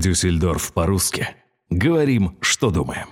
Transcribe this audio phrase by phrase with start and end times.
[0.00, 1.28] Дюссельдорф по-русски.
[1.70, 3.06] Говорим, что думаем.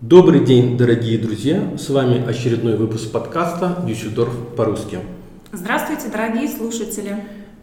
[0.00, 1.62] Добрый день, дорогие друзья!
[1.78, 4.98] С вами очередной выпуск подкаста «Дюссельдорф по-русски».
[5.52, 7.16] Здравствуйте, дорогие слушатели!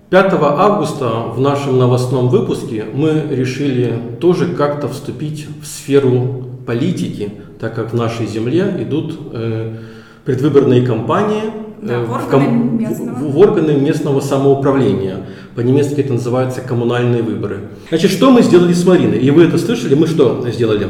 [0.10, 7.76] 5 августа в нашем новостном выпуске мы решили тоже как-то вступить в сферу политики, так
[7.76, 9.80] как в нашей земле идут э,
[10.24, 11.44] предвыборные кампании
[11.82, 13.16] Да, э, в органы ком- местного.
[13.16, 15.26] в- в органы местного самоуправления.
[15.58, 17.62] По-немецки это называется коммунальные выборы.
[17.90, 19.18] Значит, что мы сделали с Мариной?
[19.18, 19.96] И вы это слышали?
[19.96, 20.88] Мы что сделали?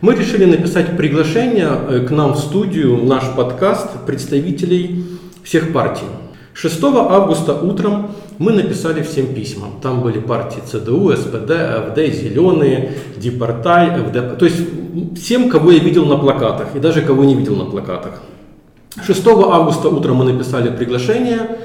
[0.00, 5.04] Мы решили написать приглашение э, к нам в студию, в наш подкаст представителей
[5.44, 6.06] всех партий.
[6.52, 9.68] 6 августа утром мы написали всем письма.
[9.84, 14.36] Там были партии ЦДУ, СПД, АФД, Зеленые, Депортай, ФДП.
[14.36, 14.58] То есть
[15.14, 18.20] всем, кого я видел на плакатах и даже кого не видел на плакатах.
[19.06, 21.57] 6 августа утром мы написали приглашение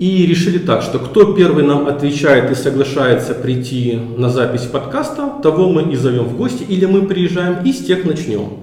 [0.00, 5.68] и решили так, что кто первый нам отвечает и соглашается прийти на запись подкаста, того
[5.68, 8.54] мы и зовем в гости, или мы приезжаем и с тех начнем.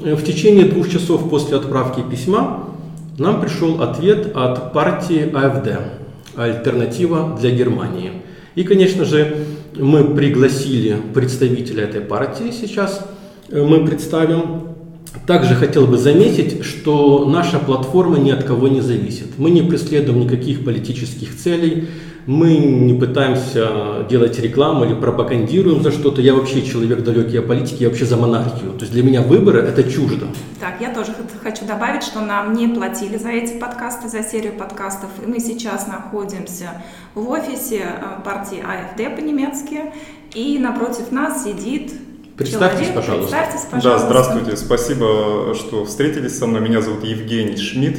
[0.00, 2.68] В течение двух часов после отправки письма
[3.16, 5.78] нам пришел ответ от партии АФД
[6.36, 8.10] «Альтернатива для Германии».
[8.56, 9.36] И, конечно же,
[9.76, 13.06] мы пригласили представителя этой партии сейчас,
[13.50, 14.75] э, мы представим.
[15.26, 19.38] Также хотел бы заметить, что наша платформа ни от кого не зависит.
[19.38, 21.88] Мы не преследуем никаких политических целей,
[22.26, 26.20] мы не пытаемся делать рекламу или пропагандируем за что-то.
[26.20, 28.72] Я вообще человек далекий от политики, я вообще за монархию.
[28.72, 30.26] То есть для меня выборы это чуждо.
[30.58, 35.10] Так, я тоже хочу добавить, что нам не платили за эти подкасты, за серию подкастов.
[35.24, 36.82] И мы сейчас находимся
[37.14, 39.82] в офисе э, партии АФД по-немецки.
[40.34, 41.92] И напротив нас сидит
[42.36, 42.94] Представьтесь, человек.
[42.94, 43.36] пожалуйста.
[43.36, 44.06] Представьтесь, Да, пожалуйста.
[44.06, 46.60] здравствуйте, спасибо, что встретились со мной.
[46.60, 47.98] Меня зовут Евгений Шмидт.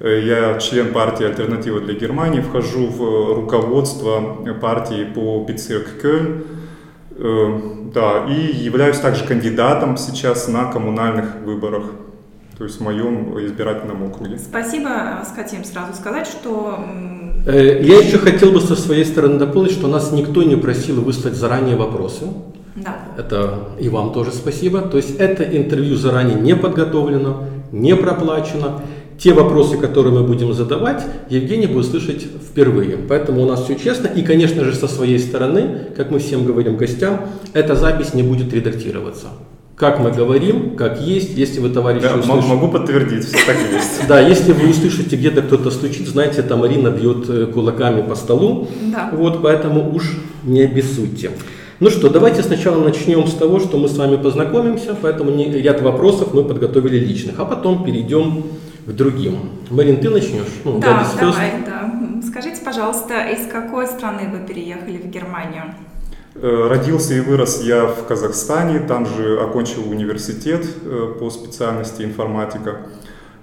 [0.00, 6.42] Э, Я член партии «Альтернатива для Германии», вхожу в э, руководство партии по Безирк Кёльн.
[7.16, 7.60] Э,
[7.94, 11.84] Да, и являюсь также кандидатом сейчас на коммунальных выборах,
[12.56, 14.38] то есть в моем избирательном округе.
[14.38, 15.24] Спасибо.
[15.34, 16.78] Хотим сразу сказать, что
[17.46, 21.76] Я еще хотел бы со своей стороны дополнить, что нас никто не просил выслать заранее
[21.76, 22.26] вопросы.
[22.76, 24.80] Да, Это и вам тоже спасибо.
[24.80, 28.82] То есть это интервью заранее не подготовлено, не проплачено.
[29.18, 32.96] Те вопросы, которые мы будем задавать, Евгений будет слышать впервые.
[32.96, 34.06] Поэтому у нас все честно.
[34.06, 37.20] И, конечно же, со своей стороны, как мы всем говорим гостям,
[37.52, 39.26] эта запись не будет редактироваться.
[39.76, 43.74] Как мы говорим, как есть, если вы, товарищи, Да, услышите- могу подтвердить, все так и
[43.74, 44.06] есть.
[44.08, 48.68] Да, если вы услышите, где-то кто-то стучит, знаете, там Марина бьет э, кулаками по столу.
[48.92, 49.10] Да.
[49.12, 51.30] Вот, поэтому уж не обессудьте.
[51.80, 55.80] Ну что, давайте сначала начнем с того, что мы с вами познакомимся, поэтому не- ряд
[55.80, 58.42] вопросов мы подготовили личных, а потом перейдем
[58.86, 59.38] к другим.
[59.70, 60.44] Марин, ты начнешь?
[60.64, 61.90] Ну, да, давай, да.
[62.28, 65.74] Скажите, пожалуйста, из какой страны вы переехали в Германию?
[66.34, 72.82] Э, Родился и вырос я в Казахстане, там же окончил университет э, по специальности информатика.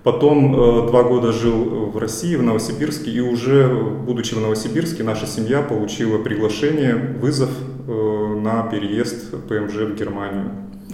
[0.04, 3.68] Потом э, два года жил в России, в Новосибирске, и уже,
[4.06, 7.50] будучи в Новосибирске, наша семья получила приглашение, вызов
[7.88, 10.52] на переезд ПМЖ в Германию.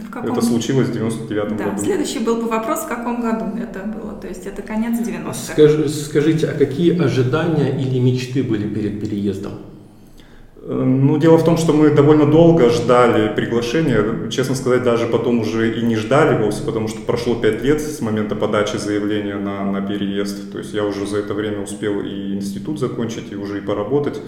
[0.08, 1.84] В каком- Это случилось в 99 Да, году.
[1.84, 4.14] следующий был бы вопрос, в каком году это было.
[4.14, 5.54] То есть это конец 90-х.
[5.54, 9.52] Скажи- скажите, а какие ожидания или мечты были перед переездом?
[10.66, 14.30] Э, Ну, дело в том, что мы довольно долго ждали приглашения.
[14.30, 18.00] Честно сказать, даже потом уже и не ждали вовсе, потому что прошло пять лет с
[18.02, 20.52] момента подачи заявления на, на переезд.
[20.52, 24.22] То есть я уже за это время успел и институт закончить, и уже и поработать.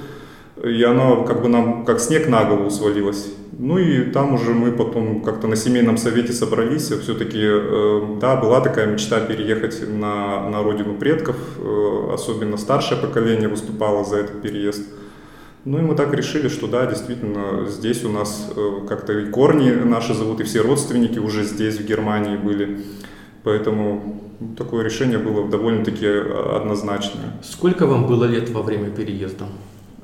[0.63, 3.27] И оно как бы нам как снег на голову свалилось.
[3.57, 6.91] Ну и там уже мы потом как-то на семейном совете собрались.
[6.91, 11.35] Все-таки, э, да, была такая мечта переехать на, на родину предков.
[11.57, 14.83] Э, особенно старшее поколение выступало за этот переезд.
[15.65, 19.71] Ну и мы так решили, что да, действительно, здесь у нас э, как-то и корни
[19.71, 22.81] наши зовут, и все родственники уже здесь, в Германии были.
[23.43, 27.39] Поэтому ну, такое решение было довольно-таки э, однозначное.
[27.43, 29.45] Сколько вам было лет во время переезда?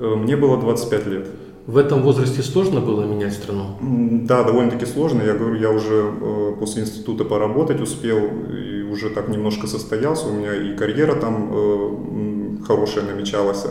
[0.02, 1.26] Э, Мне было 25 лет.
[1.66, 3.76] В этом возрасте сложно было менять страну?
[3.80, 5.22] Да, довольно-таки сложно.
[5.22, 10.26] Я говорю, я уже э, после института поработать успел и уже так немножко состоялся.
[10.28, 13.64] У меня и карьера там э, хорошая намечалась.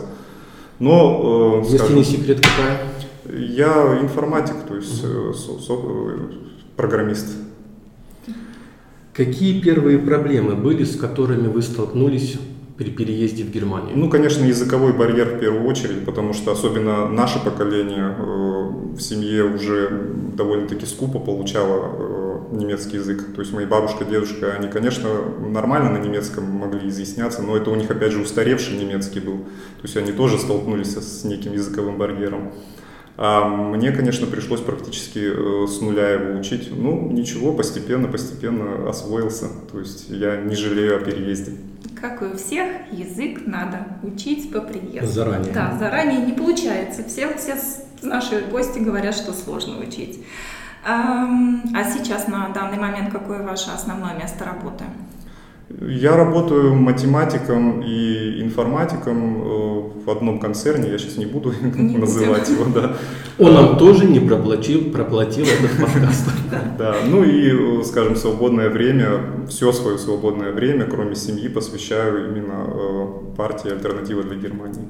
[0.78, 2.78] Но, Если скажем, не секрет, какая?
[3.38, 6.18] Я информатик, то есть со- со- э,
[6.76, 7.26] программист.
[9.12, 12.38] Какие первые проблемы были, с которыми вы столкнулись
[12.82, 13.96] при переезде в Германию?
[13.96, 19.44] Ну, конечно, языковой барьер в первую очередь, потому что особенно наше поколение э, в семье
[19.44, 19.90] уже
[20.36, 23.34] довольно-таки скупо получало э, немецкий язык.
[23.34, 25.08] То есть мои бабушка, дедушка, они, конечно,
[25.48, 29.38] нормально на немецком могли изъясняться, но это у них, опять же, устаревший немецкий был.
[29.38, 32.52] То есть они тоже столкнулись с неким языковым барьером.
[33.16, 36.70] А мне, конечно, пришлось практически э, с нуля его учить.
[36.74, 39.48] Ну, ничего, постепенно, постепенно освоился.
[39.70, 41.52] То есть я не жалею о переезде.
[42.02, 45.06] Как и у всех, язык надо учить по приезду.
[45.06, 45.52] Заранее.
[45.52, 47.04] Да, заранее не получается.
[47.04, 47.56] Все, все
[48.02, 50.18] наши гости говорят, что сложно учить.
[50.84, 51.28] А
[51.94, 54.84] сейчас на данный момент какое ваше основное место работы?
[55.80, 62.48] Я работаю математиком и информатиком э, в одном концерне, я сейчас не буду не называть
[62.48, 62.96] его, да.
[63.38, 66.28] Он нам тоже не проплатил, проплатил этот подкаст.
[66.78, 72.66] Да, ну и, э, скажем, свободное время, все свое свободное время, кроме семьи, посвящаю именно
[72.66, 74.84] э, партии «Альтернатива для Германии».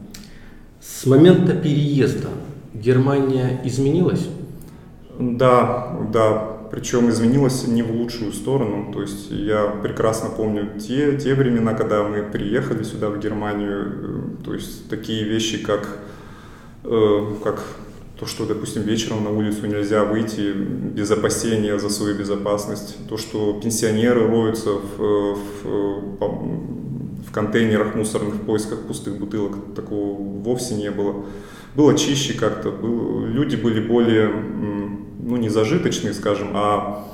[0.81, 2.29] С момента переезда
[2.75, 4.29] Германия изменилась?
[5.19, 8.91] Да, да, причем изменилось не в лучшую сторону.
[8.95, 13.85] То есть я прекрасно помню те, те времена, когда мы приехали сюда, в Германию,
[14.41, 15.99] э, то есть такие вещи, как,
[16.85, 17.63] э, как
[18.19, 23.61] то, что, допустим, вечером на улицу нельзя выйти без опасения за свою безопасность, то, что
[23.63, 26.23] пенсионеры роются в, в,
[27.29, 31.27] в контейнерах мусорных в поисках пустых бутылок, такого вовсе не было.
[31.75, 34.31] Было чище как-то, был, люди были более
[35.23, 37.05] ну, не зажиточные, скажем, а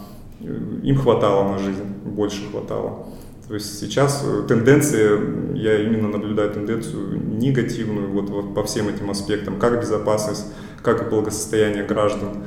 [0.40, 3.06] э, им хватало на жизнь, больше хватало.
[3.46, 5.20] То есть сейчас э, тенденция,
[5.54, 10.46] я именно наблюдаю тенденцию негативную вот, вот по всем этим аспектам, как безопасность,
[10.82, 12.44] как благосостояние граждан,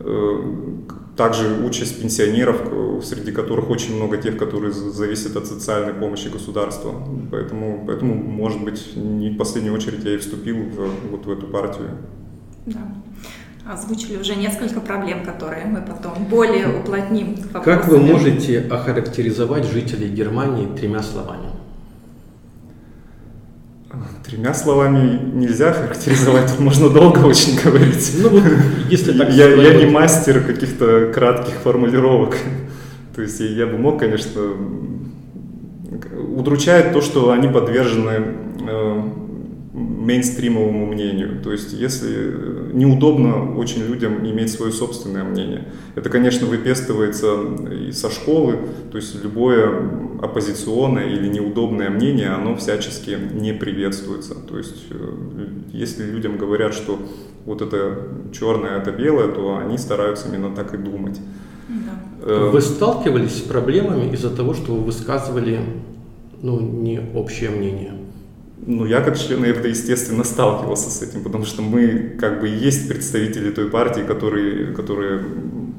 [0.00, 0.42] э,
[1.16, 2.62] также участь пенсионеров,
[3.02, 6.94] среди которых очень много тех, которые зависят от социальной помощи государства.
[7.32, 11.48] Поэтому, поэтому может быть, не в последнюю очередь я и вступил в, вот в эту
[11.48, 11.88] партию.
[12.66, 12.78] Да
[13.68, 17.36] озвучили уже несколько проблем, которые мы потом более уплотним.
[17.64, 21.50] Как вы можете охарактеризовать жителей Германии тремя словами?
[24.24, 28.12] Тремя словами нельзя характеризовать, тут можно долго очень говорить.
[28.18, 28.42] Ну вот,
[28.90, 32.36] если так я, я не мастер каких-то кратких формулировок.
[33.14, 34.42] То есть я бы мог, конечно,
[36.36, 39.02] удручает то, что они подвержены э,
[39.78, 41.40] мейнстримовому мнению.
[41.42, 45.68] То есть, если э, неудобно очень людям иметь свое собственное мнение.
[45.94, 47.36] Это, конечно, выпестывается
[47.88, 48.58] и со школы,
[48.90, 49.68] то есть любое
[50.22, 54.34] оппозиционное или неудобное мнение, оно всячески не приветствуется.
[54.34, 55.14] То есть, э,
[55.72, 56.98] если людям говорят, что
[57.44, 61.20] вот это черное, это белое, то они стараются именно так и думать.
[61.68, 62.26] Да.
[62.26, 65.60] Э, вы сталкивались с проблемами из-за того, что вы высказывали
[66.42, 67.97] ну, не общее мнение?
[68.66, 72.88] Ну, я как член ЭФД, естественно, сталкивался с этим, потому что мы как бы есть
[72.88, 75.22] представители той партии, которые, которые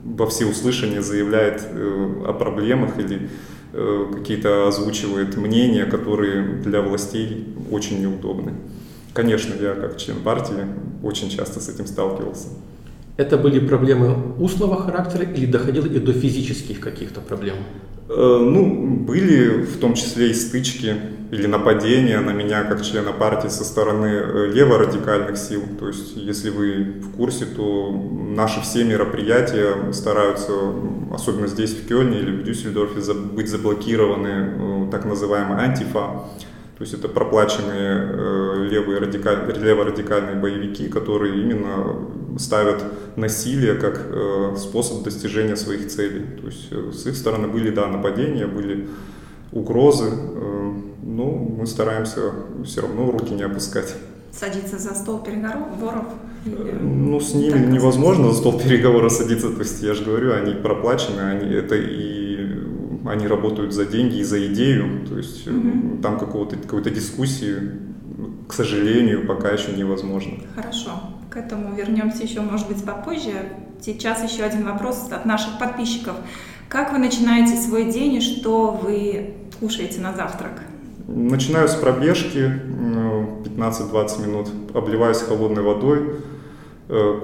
[0.03, 3.29] во всеуслышание заявляет э, о проблемах или
[3.73, 8.53] э, какие-то озвучивает мнения, которые для властей очень неудобны.
[9.13, 10.65] Конечно, я как член партии
[11.03, 12.49] очень часто с этим сталкивался.
[13.19, 17.55] Это были проблемы устного характера или доходило и до физических каких-то проблем?
[18.07, 20.95] Э, ну, были в том числе и стычки
[21.29, 25.63] или нападения на меня как члена партии со стороны э, леворадикальных сил.
[25.77, 30.53] То есть, если вы в курсе, то наши все мероприятия стараются,
[31.11, 33.01] особенно здесь, в Кёльне или в Дюссельдорфе,
[33.35, 36.23] быть заблокированы э, так называемой антифа.
[36.79, 39.53] То есть это проплаченные левые радикаль...
[39.61, 42.07] леворадикальные боевики, которые именно
[42.39, 42.83] ставят
[43.17, 46.25] насилие как э, способ достижения своих целей.
[46.39, 48.87] То есть э, с их стороны были, да, нападения, были
[49.51, 50.73] угрозы, э,
[51.03, 52.31] но мы стараемся
[52.63, 53.93] все равно руки не опускать.
[54.31, 56.05] Садиться за стол переговоров?
[56.45, 59.49] Ну, с ними невозможно за стол переговоров садиться.
[59.49, 62.18] То есть, я же говорю, они проплачены, они это и
[63.09, 65.05] они работают за деньги и за идею.
[65.07, 65.97] То есть, угу.
[66.01, 67.71] там какого-то, какой-то дискуссии,
[68.47, 70.33] к сожалению, пока еще невозможно.
[70.55, 70.91] Хорошо.
[71.29, 73.33] К этому вернемся еще, может быть, попозже.
[73.81, 76.15] Сейчас еще один вопрос от наших подписчиков.
[76.67, 80.61] Как вы начинаете свой день и что вы кушаете на завтрак?
[81.07, 82.51] Начинаю с пробежки,
[83.57, 86.38] 15-20 минут, обливаюсь холодной водой, э,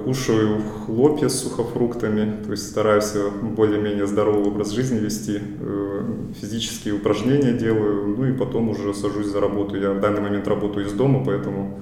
[0.04, 3.12] кушаю хлопья с сухофруктами, то есть стараюсь
[3.56, 6.02] более-менее здоровый образ жизни вести, э,
[6.40, 9.76] физические упражнения делаю, ну и потом уже сажусь за работу.
[9.76, 11.80] Я в данный момент работаю из дома, поэтому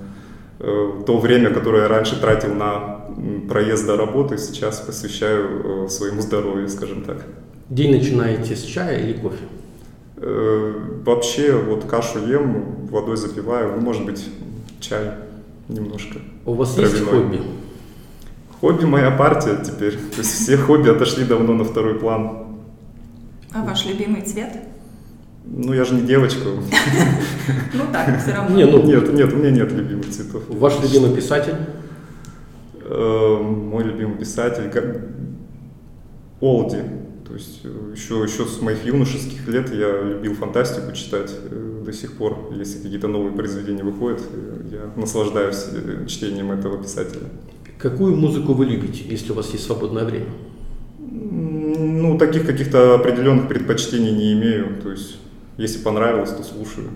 [0.60, 3.00] Э, то время, которое я раньше тратил на
[3.48, 7.26] проезд до работы, сейчас посвящаю э, своему здоровью, скажем так.
[7.68, 9.44] День начинаете с чая или кофе?
[10.16, 10.72] Э,
[11.04, 14.24] вообще, вот кашу ем, водой запиваю, ну, может быть,
[14.80, 15.10] чай
[15.68, 16.20] немножко.
[16.46, 16.98] У вас травяной.
[16.98, 17.40] есть хобби?
[18.64, 19.92] Хобби моя партия теперь.
[19.92, 22.46] То есть все хобби отошли давно на второй план.
[23.52, 24.56] А ваш любимый цвет?
[25.44, 26.48] Ну, я же не девочка.
[27.74, 28.56] Ну так, все равно.
[28.56, 30.44] Не, ну, нет, нет, у меня нет любимых цветов.
[30.48, 31.56] Ваш любимый писатель?
[32.80, 34.70] Э, мой любимый писатель
[36.40, 36.78] Олди.
[37.28, 41.30] То есть еще, еще с моих юношеских лет я любил фантастику читать
[41.84, 42.50] до сих пор.
[42.56, 44.22] Если какие-то новые произведения выходят,
[44.72, 45.66] я наслаждаюсь
[46.06, 47.28] чтением этого писателя.
[47.84, 50.30] Какую музыку вы любите, если у вас есть свободное время?
[50.98, 54.80] Ну, таких каких-то определенных предпочтений не имею.
[54.82, 55.18] То есть,
[55.58, 56.88] если понравилось, то слушаю.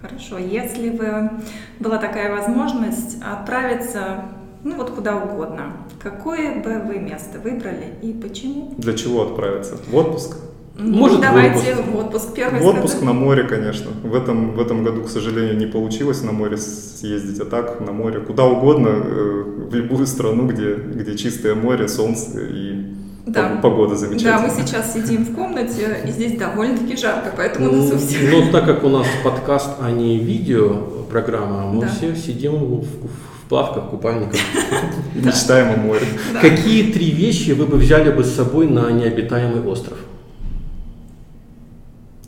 [0.00, 0.38] Хорошо.
[0.38, 1.32] Если бы
[1.80, 4.26] была такая возможность отправиться,
[4.62, 8.76] ну вот куда угодно, какое бы вы место выбрали и почему?
[8.78, 9.76] Для чего отправиться?
[9.88, 10.36] В отпуск?
[10.78, 13.06] Ну, Может, давайте в отпуск, в отпуск первый В отпуск сказать.
[13.06, 13.90] на море, конечно.
[14.02, 17.92] В этом, в этом году, к сожалению, не получилось на море съездить, а так на
[17.92, 18.20] море.
[18.20, 22.84] Куда угодно, э, в любую страну, где, где чистое море, солнце и
[23.24, 23.58] да.
[23.62, 24.38] погода замечательная.
[24.38, 28.30] Да, мы сейчас сидим в комнате, и здесь довольно-таки жарко, поэтому у нас у всех...
[28.30, 30.76] Но так как у нас подкаст, а не видео
[31.10, 31.88] программа, мы да.
[31.88, 34.40] все сидим в, в плавках, купальниках.
[35.14, 36.06] Мечтаем о море.
[36.40, 39.96] Какие три вещи вы бы взяли бы с собой на необитаемый остров?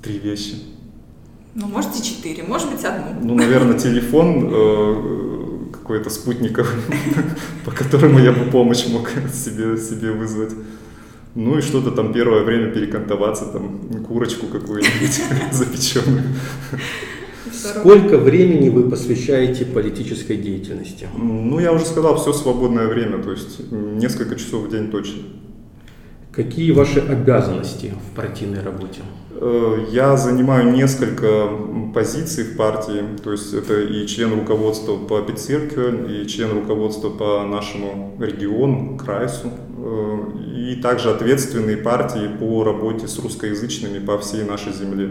[0.02, 0.55] Три вещи.
[1.55, 3.21] Ну, можете четыре, может быть, одну.
[3.23, 6.83] Ну, наверное, телефон э, какой-то спутниковый,
[7.64, 10.52] по которому я бы помощь мог себе, себе вызвать.
[11.35, 16.25] Ну и что-то там первое время перекантоваться, там курочку какую-нибудь запеченную.
[17.52, 21.09] Сколько времени вы посвящаете политической деятельности?
[21.17, 25.23] Ну, я уже сказал, все свободное время, то есть несколько часов в день точно.
[26.38, 29.00] Какие ваши обязанности в партийной работе?
[29.33, 31.49] Э, я занимаю несколько
[31.92, 37.42] позиций в партии, то есть это и член руководства по Безиркёльн, и член руководства по
[37.45, 40.18] нашему региону, Крайсу, э,
[40.54, 45.11] и также ответственные партии по работе с русскоязычными по всей нашей земле.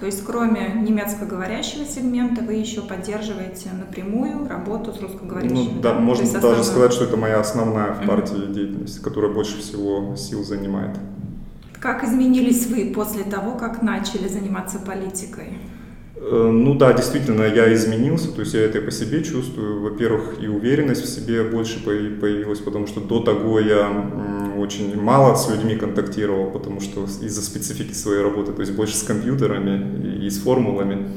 [0.00, 5.74] То есть кроме немецкоговорящего сегмента вы еще поддерживаете напрямую работу с русскоговорящими?
[5.74, 6.00] Ну, да, да?
[6.00, 10.42] можно даже сказать, что это моя основная в партии mm деятельность, которая больше всего сил
[10.42, 10.96] занимает.
[11.78, 15.58] Как изменились вы после того, как начали заниматься политикой?
[16.16, 19.82] Э, ну да, действительно, я изменился, то есть я это по себе чувствую.
[19.82, 23.90] Во-первых, и уверенность в себе больше появилась, потому что до того я
[24.60, 29.02] очень мало с людьми контактировал, потому что из-за специфики своей работы, то есть больше с
[29.02, 31.08] компьютерами и с формулами.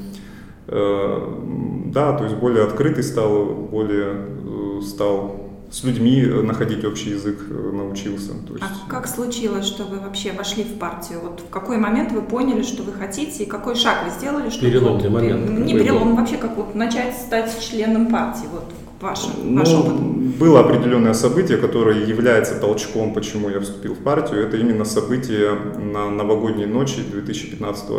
[0.67, 7.11] Э, да, то есть более открытый стал, более э, стал с людьми э, находить общий
[7.11, 8.33] язык научился.
[8.47, 8.63] То есть...
[8.63, 11.19] А как случилось, что вы вообще вошли в партию?
[11.21, 14.67] Вот в какой момент вы поняли, что вы хотите, и какой шаг вы сделали, чтобы
[14.67, 15.49] переломный вот, момент?
[15.49, 16.17] Не перелом, был?
[16.17, 18.65] вообще как вот начать стать членом партии, вот
[19.03, 19.93] ваш, ну, ваш опыт?
[20.39, 24.41] Было определенное событие, которое является толчком, почему я вступил в партию.
[24.41, 25.51] Это именно событие
[25.93, 27.89] на новогодней ночи 2015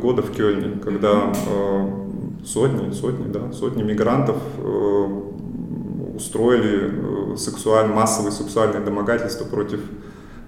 [0.00, 1.88] года в Кёльне, когда э,
[2.46, 5.06] сотни, сотни, да, сотни мигрантов э,
[6.14, 6.92] устроили
[7.32, 9.80] э, сексуаль, массовые сексуальные домогательства против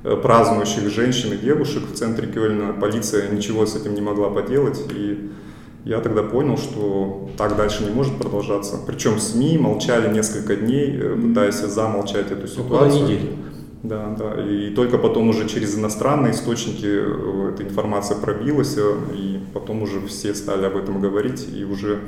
[0.05, 2.75] э, празднующих женщин и девушек в центре Кёльна.
[2.81, 5.31] Полиция ничего с этим не могла поделать, и
[5.87, 8.79] я тогда понял, что так дальше не может продолжаться.
[8.87, 12.77] Причем СМИ молчали несколько дней, э, пытаясь замолчать эту ситуацию.
[12.77, 13.31] Около недели.
[13.83, 14.43] Да, да.
[14.43, 18.77] И только потом уже через иностранные источники эта информация пробилась,
[19.15, 22.01] и потом уже все стали об этом говорить, и уже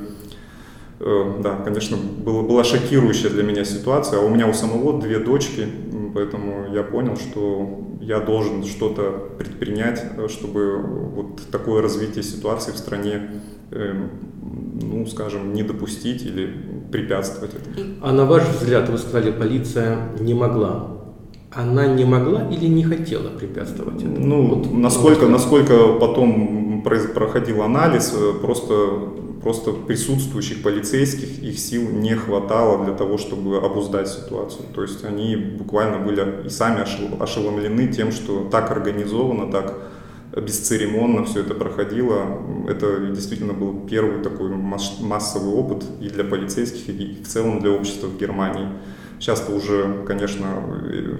[1.00, 4.18] Э, да, конечно, было, была шокирующая для меня ситуация.
[4.18, 5.66] А у меня у самого две дочки,
[6.14, 12.78] поэтому я понял, что я должен что-то предпринять, э, чтобы вот такое развитие ситуации в
[12.78, 13.20] стране,
[13.70, 14.10] эм,
[14.82, 16.50] ну, скажем, не допустить или
[16.90, 17.96] препятствовать этому.
[18.02, 20.94] А на ваш взгляд, вы сказали, полиция не могла
[21.50, 24.26] она не могла или не хотела препятствовать этому?
[24.26, 26.82] Ну, вот, насколько, насколько потом
[27.14, 28.74] проходил анализ, э, просто
[29.42, 34.64] просто присутствующих полицейских их сил не хватало для того, чтобы обуздать ситуацию.
[34.74, 36.82] То есть они буквально были и сами
[37.22, 39.74] ошеломлены тем, что так организовано, так
[40.36, 42.42] бесцеремонно все это проходило.
[42.68, 48.06] Это действительно был первый такой массовый опыт и для полицейских, и в целом для общества
[48.06, 48.68] в Германии.
[49.18, 50.46] Сейчас-то уже, конечно,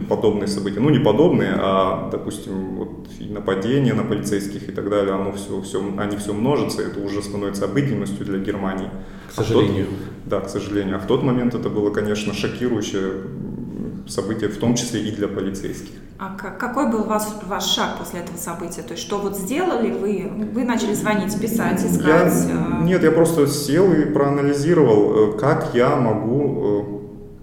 [0.09, 5.15] подобные события, ну не подобные, а, допустим, вот и нападения на полицейских и так далее,
[5.15, 8.91] оно все, все, они все множатся, это уже становится обыденностью для Германии.
[9.31, 9.87] К сожалению.
[9.87, 10.97] А тот, да, к сожалению.
[10.97, 13.13] А в тот момент это было, конечно, шокирующее
[14.07, 15.95] событие, в том числе и для полицейских.
[16.19, 18.83] А какой был ваш, ваш шаг после этого события?
[18.83, 20.49] То есть что вот сделали вы?
[20.53, 22.35] Вы начали звонить, писать, искать?
[22.49, 22.85] Я, э?
[22.85, 26.98] нет, я просто сел и проанализировал, э, как я могу э,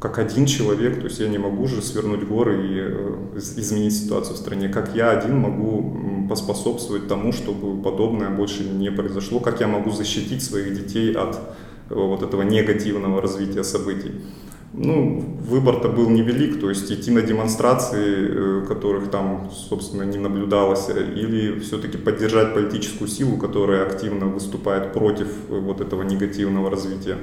[0.05, 4.35] как один человек, то есть я не могу же свернуть горы и э, изменить ситуацию
[4.35, 9.67] в стране, как я один могу поспособствовать тому, чтобы подобное больше не произошло, как я
[9.67, 11.35] могу защитить своих детей от
[11.89, 14.11] э, вот этого негативного развития событий.
[14.73, 20.87] Ну, выбор-то был невелик, то есть идти на демонстрации, э, которых там, собственно, не наблюдалось,
[20.89, 27.17] или все-таки поддержать политическую силу, которая активно выступает против вот этого негативного развития.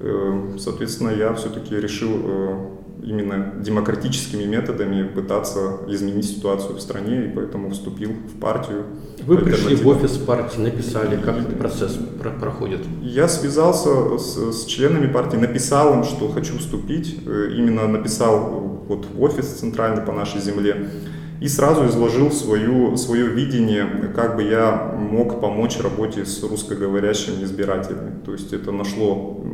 [0.00, 7.70] Э, соответственно, я все-таки решил именно демократическими методами пытаться изменить ситуацию в стране, и поэтому
[7.70, 8.84] вступил в партию.
[9.24, 11.98] Вы пришли в офис партии, написали, как этот процесс
[12.40, 12.80] проходит?
[13.02, 19.06] Я связался с, с членами партии, написал им, что хочу вступить, э, именно написал вот
[19.18, 20.88] офис центральный по нашей земле,
[21.40, 28.22] и сразу изложил свою, свое видение, как бы я мог помочь работе с русскоговорящими избирателями.
[28.24, 29.44] То есть это нашло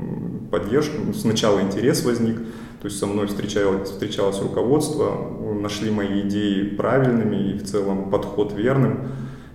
[0.53, 2.37] поддержку, сначала интерес возник,
[2.81, 5.17] то есть со мной встречалось, встречалось руководство,
[5.61, 9.09] нашли мои идеи правильными и в целом подход верным.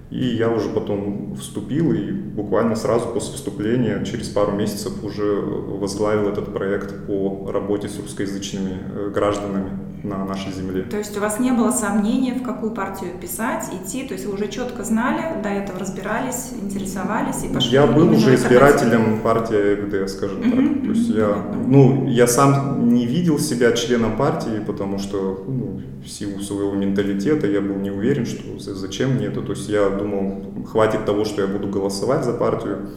[0.09, 6.29] И я уже потом вступил и буквально сразу после вступления, через пару месяцев уже возглавил
[6.29, 10.83] этот проект по работе с русскоязычными э, гражданами на нашей земле.
[10.83, 14.33] То есть у вас не было сомнения, в какую партию писать, идти, то есть вы
[14.33, 17.71] уже четко знали, до этого разбирались, интересовались и пошли?
[17.71, 20.73] Я был уже избирателем партии АФД, скажем mm-hmm.
[20.73, 20.83] так.
[20.83, 26.09] То есть я, ну, я сам не видел себя членом партии, потому что ну, в
[26.09, 29.41] силу своего менталитета я был не уверен, что зачем мне это.
[29.41, 32.89] То есть я думал, хватит того, что я буду голосовать за партию.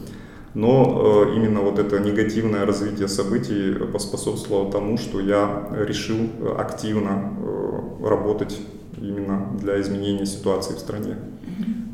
[0.53, 8.07] Но э, именно вот это негативное развитие событий поспособствовало тому, что я решил активно э,
[8.07, 8.59] работать
[8.97, 11.15] именно для изменения ситуации в стране.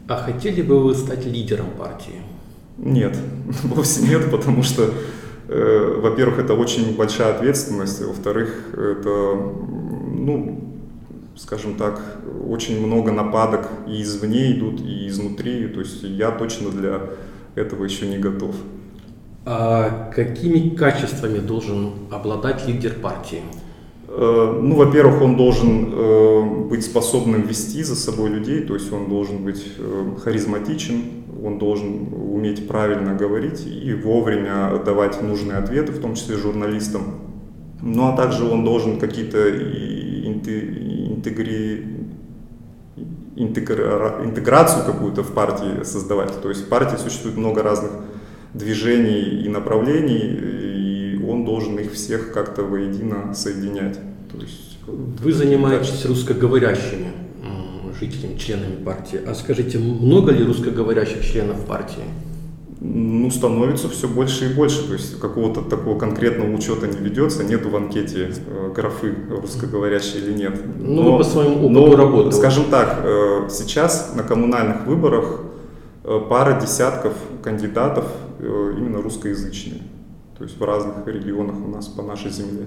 [0.07, 2.21] А хотели бы вы стать лидером партии?
[2.77, 3.17] Нет,
[3.63, 4.89] вовсе нет, потому что,
[5.47, 9.35] э, во-первых, это очень большая ответственность, во-вторых, это,
[10.15, 10.66] ну,
[11.37, 12.01] скажем так,
[12.47, 17.01] очень много нападок и извне идут, и изнутри, то есть я точно для
[17.55, 18.55] этого еще не готов.
[19.45, 23.41] А какими качествами должен обладать лидер партии?
[24.09, 29.07] Э, ну, во-первых, он должен э, быть способным вести за собой людей, то есть он
[29.07, 31.01] должен быть э, харизматичен,
[31.45, 37.03] он должен уметь правильно говорить и вовремя давать нужные ответы, в том числе журналистам.
[37.81, 39.37] Ну, а также он должен какие-то
[41.17, 41.85] интегри...
[43.35, 44.21] интегра...
[44.23, 46.41] интеграцию какую-то в партии создавать.
[46.41, 47.91] То есть в партии существует много разных
[48.53, 53.99] движений и направлений, и он должен их всех как-то воедино соединять.
[54.31, 56.09] То есть, Вы занимаетесь так.
[56.09, 57.11] русскоговорящими
[57.99, 59.19] жителями, членами партии.
[59.25, 62.03] А скажите, много ли русскоговорящих членов партии?
[62.79, 64.85] Ну, становится все больше и больше.
[64.87, 70.33] То есть какого-то такого конкретного учета не ведется, нет в анкете э, графы русскоговорящие или
[70.33, 70.61] нет.
[70.79, 72.31] Ну, но, по своему опыту но, работы.
[72.33, 75.41] Скажем так, э, сейчас на коммунальных выборах
[76.03, 77.13] э, пара десятков
[77.43, 78.05] кандидатов
[78.39, 79.81] э, именно русскоязычные.
[80.37, 82.65] То есть в разных регионах у нас по нашей земле.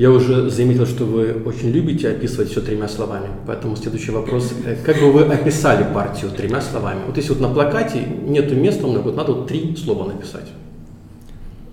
[0.00, 4.50] Я уже заметил, что вы очень любите описывать все тремя словами, поэтому следующий вопрос.
[4.64, 7.00] Э, как бы вы описали партию тремя словами?
[7.06, 10.46] Вот если вот на плакате нету места, вот надо вот три слова написать.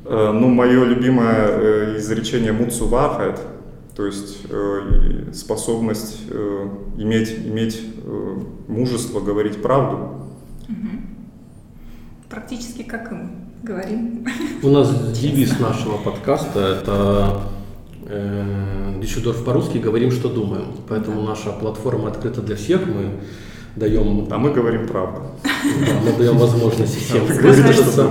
[0.04, 3.40] Э, ну, мое любимое э, изречение «муцу вафет»,
[3.96, 4.40] то есть
[5.34, 6.24] способность
[6.98, 7.82] иметь, иметь
[8.68, 10.28] мужество говорить правду.
[12.30, 13.30] Практически как мы
[13.64, 14.26] говорим.
[14.64, 17.57] У нас девиз нашего подкаста– это
[18.08, 20.68] Дюссельдорф по-русски говорим, что думаем.
[20.88, 22.86] Поэтому наша платформа открыта для всех.
[22.88, 23.20] Мы
[23.76, 24.28] даем...
[24.32, 25.22] А мы говорим правду.
[25.44, 28.10] Да, мы даем возможность всем высказаться.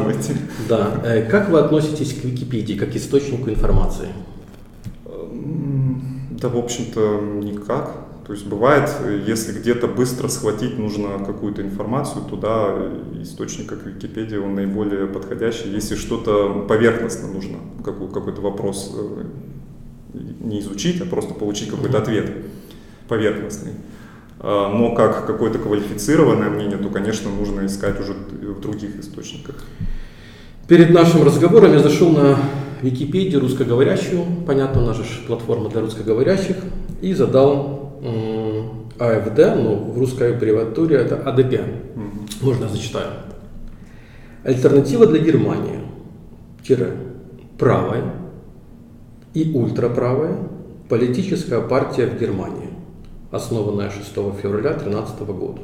[0.68, 1.00] Да.
[1.04, 4.08] Э, как вы относитесь к Википедии, как источнику информации?
[6.30, 8.06] Да, в общем-то, никак.
[8.26, 8.90] То есть бывает,
[9.26, 12.74] если где-то быстро схватить нужно какую-то информацию, туда
[13.22, 15.70] источник как Википедия, он наиболее подходящий.
[15.70, 19.24] Если что-то поверхностно нужно, какой-то вопрос э,
[20.40, 22.30] не изучить, а просто получить какой-то ответ
[23.08, 23.72] поверхностный.
[24.40, 29.64] А, но как какое-то квалифицированное мнение, то, конечно, нужно искать уже в других источниках.
[30.68, 32.38] Перед нашим разговором я зашел на
[32.82, 36.56] Википедию русскоговорящую, понятно, у нас же платформа для русскоговорящих,
[37.00, 38.00] и задал
[38.98, 41.52] АФД, ну, в русской аббревиатуре это АДГ.
[41.94, 42.46] Угу.
[42.46, 43.10] Можно я зачитаю.
[44.44, 45.80] Альтернатива для Германии.
[46.66, 46.92] Тире.
[47.58, 48.04] Правая
[49.36, 50.38] и ультраправая
[50.88, 52.70] политическая партия в Германии,
[53.30, 54.08] основанная 6
[54.40, 55.60] февраля 2013 года.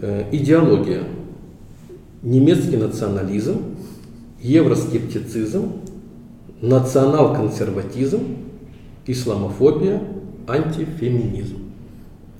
[0.00, 1.02] Э, идеология.
[2.22, 3.76] Немецкий национализм,
[4.40, 5.72] евроскептицизм,
[6.62, 8.20] национал-консерватизм,
[9.06, 10.02] исламофобия,
[10.48, 11.58] антифеминизм.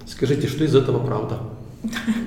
[0.06, 1.40] Скажите, что из этого правда?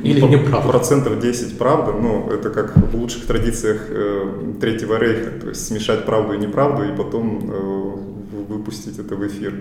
[0.03, 0.69] Или Ну, неправда?
[0.69, 6.05] Процентов 10 правда, но это как в лучших традициях э, Третьего Рейха, то есть смешать
[6.05, 9.53] правду и неправду и потом э, выпустить это в эфир.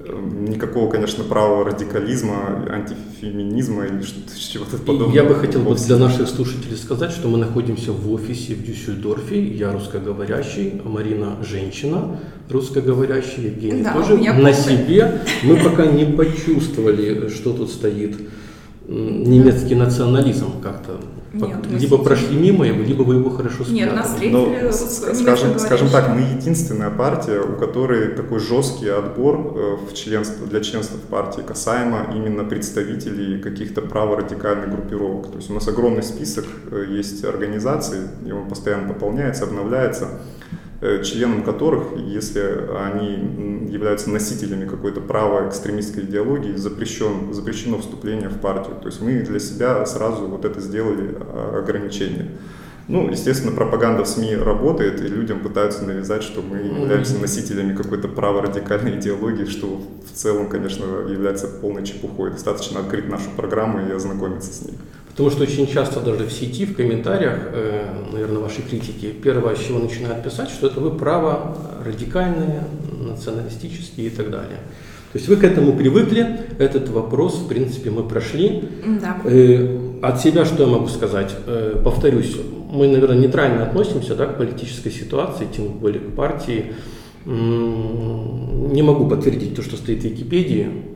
[0.00, 4.20] Э, Никакого, конечно, правого радикализма, антифеминизма или что-
[4.52, 5.12] чего-то И подобного.
[5.14, 8.64] Я бы хотел вот вовсе для наших слушателей сказать, что мы находимся в офисе в
[8.64, 9.40] Дюссельдорфе.
[9.44, 12.18] Я русскоговорящий, Марина женщина
[12.50, 14.16] русскоговорящая, Евгений Да, тоже.
[14.18, 14.52] На полный.
[14.54, 18.16] себе мы пока не почувствовали, что тут стоит
[18.88, 21.00] немецкий национализм как-то.
[21.32, 23.78] Нет, либо прошли мимо его, либо вы его хорошо спрятали.
[23.78, 29.54] Нет, нас встретили с скажем, скажем так, мы единственная партия, у которой такой жесткий отбор
[29.56, 35.30] э, в членство, для членства в партии касаемо именно представителей каких-то праворадикальных группировок.
[35.30, 40.20] То есть у нас огромный список э, есть организаций, и он постоянно пополняется, обновляется,
[40.82, 48.76] э, членам которых, если они являются носителями какой-то правоэкстремистской идеологии, запрещен, запрещено вступление в партию.
[48.80, 52.28] То есть мы для себя сразу вот это сделали а, ограничение.
[52.88, 58.08] Ну, естественно, пропаганда в СМИ работает, и людям пытаются навязать, что мы являемся носителями какой-то
[58.08, 59.80] праворадикальной идеологии, что
[60.12, 62.32] в целом, конечно, является полной чепухой.
[62.32, 64.74] Достаточно открыть нашу программу и ознакомиться с ней.
[65.12, 69.60] Потому что очень часто даже в сети, в комментариях, э, наверное, ваши критики, первое, с
[69.60, 72.64] чего начинают писать, что это вы право радикальные,
[72.98, 74.58] националистические и так далее.
[75.12, 78.64] То есть вы к этому привыкли, этот вопрос, в принципе, мы прошли.
[79.02, 79.18] Да.
[79.24, 81.36] Э, От себя что я могу сказать?
[81.46, 82.34] Э, Повторюсь,
[82.70, 86.72] мы, наверное, нейтрально относимся да, к политической ситуации, тем более к партии.
[87.26, 90.91] Не могу подтвердить то, что стоит в Википедии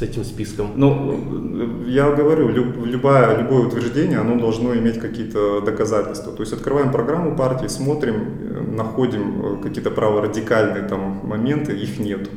[0.00, 0.72] с этим списком.
[0.76, 6.32] Ну, э, я говорю, люб- любое, любое утверждение, оно должно иметь какие-то доказательства.
[6.32, 12.30] То есть открываем программу партии, смотрим, э, находим э, какие-то праворадикальные там моменты, их нет.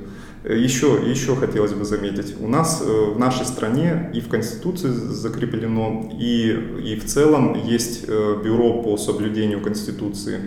[0.43, 6.11] Еще, еще хотелось бы заметить, у нас э, в нашей стране и в Конституции закреплено,
[6.19, 6.51] и,
[6.83, 10.39] и в целом есть э, бюро по соблюдению Конституции,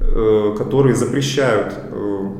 [0.00, 1.94] э, которые запрещают э,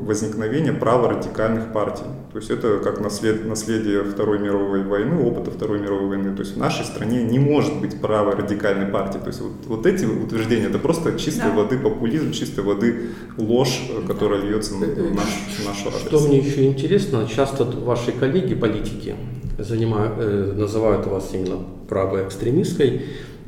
[0.05, 2.03] возникновение права радикальных партий.
[2.35, 6.35] То есть это как наслед- наследие Второй мировой войны, опыта Второй мировой войны.
[6.35, 9.19] То есть в нашей стране не может быть права радикальной партии.
[9.19, 11.55] То есть вот, вот эти утверждения это просто чистой Да.
[11.55, 16.01] воды популизм, чистой воды ложь, э, которая льется на в наш, в наш адрес.
[16.07, 19.15] Что мне еще интересно, часто ваши коллеги политики
[19.57, 23.01] занимают, э, называют вас именно правой экстремистской,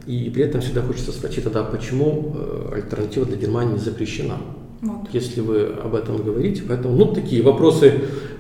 [0.05, 4.37] и при этом всегда хочется спросить тогда, почему э, альтернатива для Германии не запрещена?
[4.79, 5.09] Вот.
[5.11, 7.93] Если вы об этом говорите, поэтому, ну, такие вопросы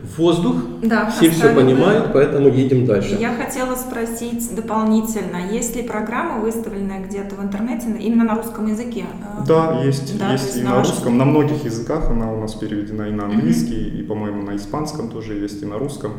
[0.03, 3.17] в воздух, Да, все все понимают, поэтому едем дальше.
[3.19, 9.05] Я хотела спросить дополнительно, есть ли программа, выставленная где-то в интернете именно на русском языке?
[9.47, 12.39] Да, есть, Да, есть есть и на на вашем- русском, на многих языках она у
[12.39, 16.11] нас переведена и на английский, и, по-моему, на испанском тоже есть, и на русском.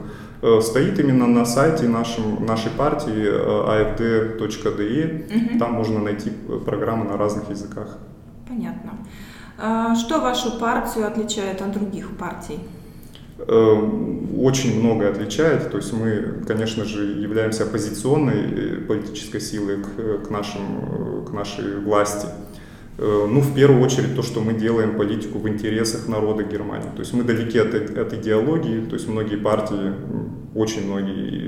[0.43, 5.59] Э, Стоит именно на сайте нашем, нашей партии э, afd.de, Мгм.
[5.61, 7.99] там можно найти э, программы на разных языках.
[8.49, 8.91] Понятно.
[9.59, 12.61] А, Что вашу партию отличает от других партий?
[13.39, 13.75] Э,
[14.39, 20.31] Очень многое отличает, то есть мы, конечно же, являемся оппозиционной э, политической силой к, к,
[20.31, 22.29] нашим, э, к нашей власти.
[22.99, 26.91] Э, Ну, в первую очередь, то, что мы делаем политику в интересах народа Германии.
[26.95, 29.93] То есть мы далеки от, от идеологии, то есть многие партии,
[30.55, 31.48] очень многие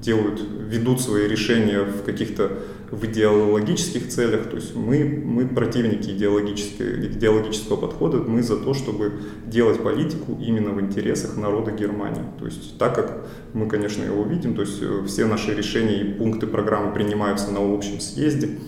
[0.00, 2.58] делают, ведут свои решения в каких-то
[2.90, 4.48] в идеологических целях.
[4.48, 9.12] То есть мы, мы противники идеологического подхода, мы за то, чтобы
[9.46, 12.24] делать политику именно в интересах народа Германии.
[12.38, 16.12] То есть так как мы, конечно, его видим, то есть э, все наши решения и
[16.12, 18.58] пункты программы принимаются на общем съезде,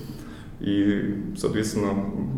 [0.61, 1.93] и, соответственно,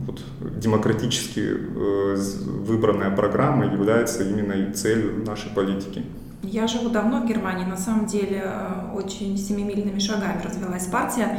[0.06, 0.22] вот,
[0.56, 6.02] демократически э, выбранная программа является именно и целью нашей политики.
[6.50, 11.38] Я живу давно в Германии, на самом деле э, очень семимильными шагами развилась партия.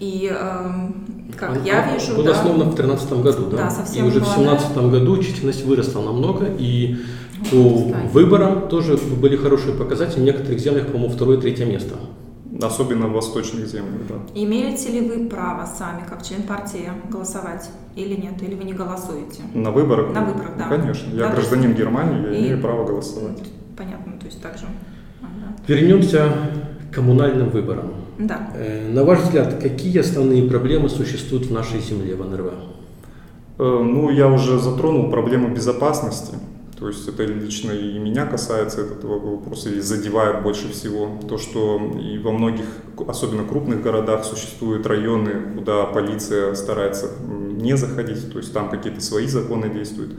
[0.00, 1.04] И эм,
[1.36, 3.56] как Она я вижу, Была да, основана в 2013 году, да?
[3.56, 4.56] Да, совсем И уже в молодая.
[4.58, 6.96] 2017 году численность выросла намного, и
[7.50, 8.08] по Кстати.
[8.12, 10.20] выборам тоже были хорошие показатели.
[10.20, 11.94] В некоторых землях, по-моему, второе, третье место.
[12.62, 14.14] Особенно в восточных землях, да.
[14.40, 19.42] имеете ли вы право сами, как член партии, голосовать или нет, или вы не голосуете?
[19.54, 20.12] На выборах?
[20.14, 20.68] На выборах, да.
[20.68, 21.10] Конечно.
[21.12, 23.42] Я Да, гражданин Германии, я И- имею право голосовать.
[23.76, 24.64] Понятно, то есть также.
[25.20, 25.54] Ага.
[25.68, 26.32] Вернемся
[26.90, 27.92] к коммунальным выборам.
[28.18, 28.50] Да.
[28.54, 32.52] Э, На ваш взгляд, какие основные проблемы существуют в нашей земле, в НРВ?
[33.58, 36.36] Э, Ну, я уже затронул проблему безопасности.
[36.78, 41.08] То есть это лично и меня касается этого вопроса и задевает больше всего.
[41.28, 42.64] То, что и во многих,
[43.08, 49.26] особенно крупных городах, существуют районы, куда полиция старается не заходить, то есть там какие-то свои
[49.26, 50.12] законы действуют.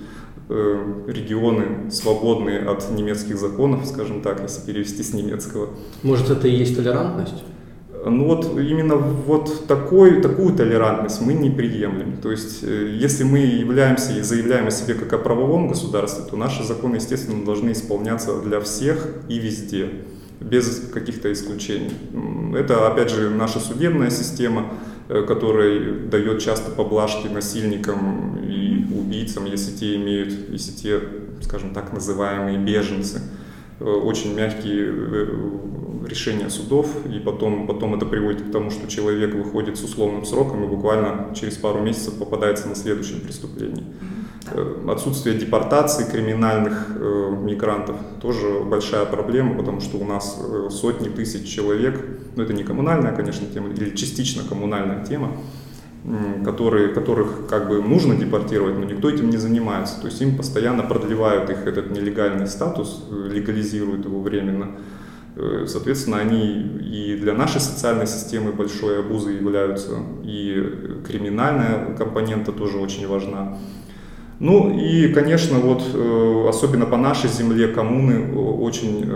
[0.49, 5.69] Регионы свободные от немецких законов, скажем так, если перевести с немецкого.
[6.03, 7.43] Может, это и есть толерантность?
[8.07, 12.17] Ну вот именно вот такой, такую толерантность мы не приемлем.
[12.17, 16.37] То есть э, если мы являемся и заявляем о себе как о правовом государстве, то
[16.37, 19.89] наши законы, естественно, должны исполняться для всех и везде,
[20.39, 21.91] без каких-то исключений.
[22.55, 24.67] Это, опять же, наша судебная система,
[25.09, 31.01] э, которая дает часто поблажки насильникам и убийцам, если те имеют, если те,
[31.41, 33.21] скажем так, называемые беженцы,
[33.79, 34.91] э, очень мягкие
[36.07, 40.63] решения судов, и потом, потом это приводит к тому, что человек выходит с условным сроком
[40.63, 43.83] и буквально через пару месяцев попадается на следующем преступлении.
[44.51, 51.09] Э, отсутствие депортации криминальных э, мигрантов тоже большая проблема, потому что у нас э, сотни
[51.09, 51.99] тысяч человек,
[52.35, 55.31] ну это не коммунальная, конечно, тема, или частично коммунальная тема,
[56.43, 59.99] которые, которых как бы нужно депортировать, но никто этим не занимается.
[59.99, 64.67] То есть им постоянно продлевают их этот нелегальный статус, э, легализируют его временно.
[65.35, 72.77] Э, соответственно, они и для нашей социальной системы большой обузой являются, и криминальная компонента тоже
[72.77, 73.57] очень важна.
[74.39, 79.09] Ну и, конечно, вот э, особенно по нашей земле коммуны, очень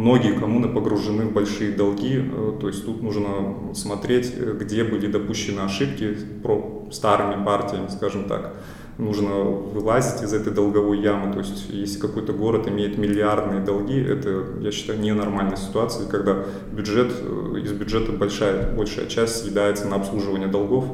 [0.00, 2.22] многие коммуны погружены в большие долги,
[2.60, 8.54] то есть тут нужно смотреть, где были допущены ошибки про старыми партиями, скажем так
[9.00, 11.32] нужно вылазить из этой долговой ямы.
[11.32, 17.12] То есть, если какой-то город имеет миллиардные долги, это, я считаю, ненормальная ситуация, когда бюджет,
[17.20, 20.84] э, из бюджета большая, большая часть съедается на обслуживание долгов,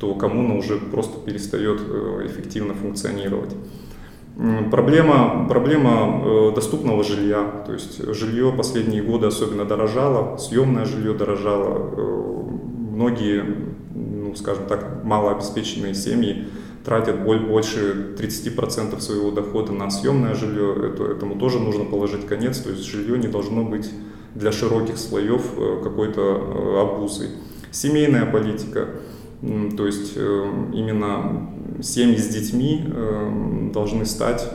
[0.00, 3.54] то коммуна уже просто перестает э, эффективно функционировать.
[4.70, 12.46] Проблема, проблема э, доступного жилья, то есть жилье последние годы особенно дорожало, съемное жилье дорожало,
[12.98, 13.44] многие,
[13.94, 16.46] ну, скажем так, малообеспеченные семьи
[16.84, 22.70] тратят больше 30% своего дохода на съемное жилье, это, этому тоже нужно положить конец, то
[22.70, 23.90] есть жилье не должно быть
[24.34, 27.28] для широких слоев э, какой-то э, обузой.
[27.70, 28.88] Семейная политика,
[29.76, 32.84] то есть э, именно семьи с детьми
[33.72, 34.48] должны стать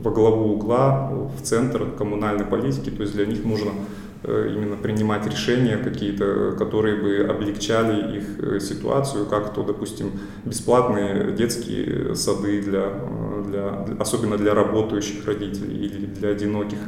[0.00, 3.70] во главу угла, в центр коммунальной политики, то есть для них нужно
[4.28, 10.10] Э, именно принимать решения какие-то, которые бы облегчали их э, ситуацию, как то, допустим,
[10.44, 16.78] бесплатные детские сады для, э, для особенно для работающих родителей или для одиноких,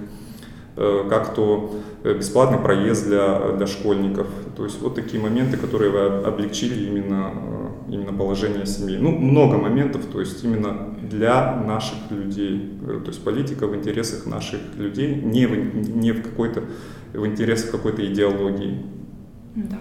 [1.08, 4.26] как то бесплатный проезд для, для школьников.
[4.56, 5.90] То есть вот такие моменты, которые
[6.24, 7.32] облегчили именно,
[7.88, 8.96] именно положение семьи.
[8.96, 12.78] Ну, много моментов, то есть именно для наших людей.
[12.86, 16.62] То есть политика в интересах наших людей, не в, не в какой-то
[17.12, 18.82] в интересах какой-то идеологии.
[19.54, 19.78] Да.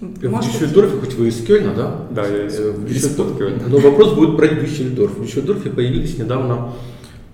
[0.00, 2.06] В Дюссельдорфе, хоть вы из Кёльна, да?
[2.10, 3.64] Да, я из, э, из Кёльна.
[3.68, 5.18] Но вопрос будет про Дюссельдорф.
[5.18, 6.72] В Дюссельдорфе появились недавно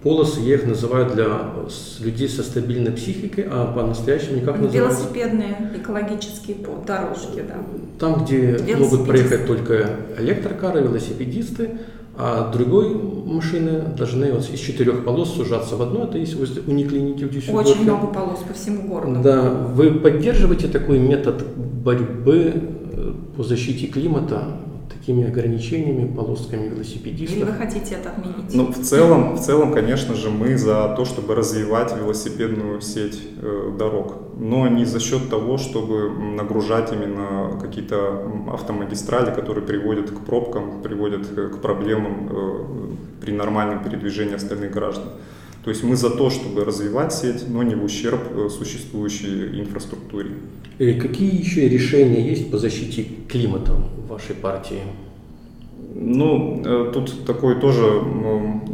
[0.04, 1.26] полосы, я их называю для
[1.98, 5.00] людей со стабильной психикой, а по-настоящему никак называются?
[5.00, 7.56] Велосипедные экологические дорожки, да.
[7.98, 11.70] Там, где могут проехать только электрокары, велосипедисты,
[12.16, 16.04] а другой машины должны вот из четырех полос сужаться в одну.
[16.04, 17.72] Это есть возле униклиники в Дюссельдорфе.
[17.72, 19.20] Очень много полос по всему городу.
[19.20, 19.50] Да.
[19.50, 22.52] Вы поддерживаете такой метод борьбы
[22.92, 24.44] э, по защите климата
[25.04, 27.36] такими ограничениями, полосками велосипедистов.
[27.36, 28.54] Или вы хотите это отменить?
[28.54, 33.72] Ну, в целом, в целом, конечно же, мы за то, чтобы развивать велосипедную сеть э,
[33.78, 40.80] дорог, но не за счет того, чтобы нагружать именно какие-то автомагистрали, которые приводят к пробкам,
[40.82, 42.64] приводят к проблемам э,
[43.20, 45.08] при нормальном передвижении остальных граждан.
[45.64, 50.32] То есть мы за то, чтобы развивать сеть, но не в ущерб э, существующей инфраструктуре.
[50.78, 54.82] И какие еще решения есть по защите климата в вашей партии?
[55.94, 58.02] Ну, э, тут такой тоже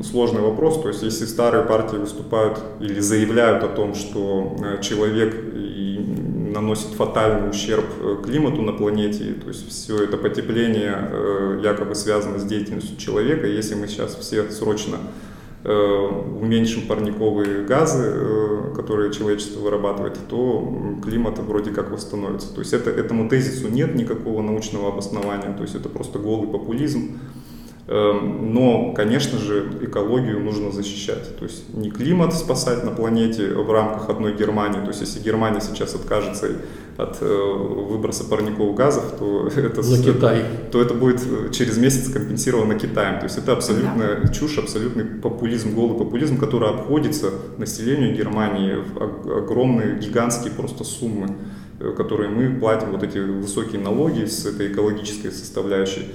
[0.02, 0.82] сложный вопрос.
[0.82, 5.36] То есть, если старые партии выступают или заявляют о том, что э, человек
[6.52, 7.84] наносит фатальный ущерб
[8.24, 13.46] климату на планете, то есть все это потепление якобы связано с деятельностью человека.
[13.46, 14.96] Если мы сейчас все срочно
[15.68, 22.54] уменьшим парниковые газы, э, которые человечество вырабатывает, то климат вроде как восстановится.
[22.54, 27.18] То есть это, этому тезису нет никакого научного обоснования, то есть это просто голый популизм.
[27.92, 31.36] Эм, но, конечно же, экологию нужно защищать.
[31.36, 34.78] То есть не климат спасать на планете в рамках одной Германии.
[34.78, 36.50] То есть если Германия сейчас откажется
[36.96, 40.44] от э, выброса парниковых газов, то это, на Китай.
[40.70, 43.18] то это будет через месяц компенсировано Китаем.
[43.18, 44.28] То есть это абсолютная да.
[44.28, 51.34] чушь, абсолютный популизм, голый популизм, который обходится населению Германии в огромные, гигантские просто суммы,
[51.80, 56.06] э, которые мы платим, вот эти высокие налоги с этой экологической составляющей.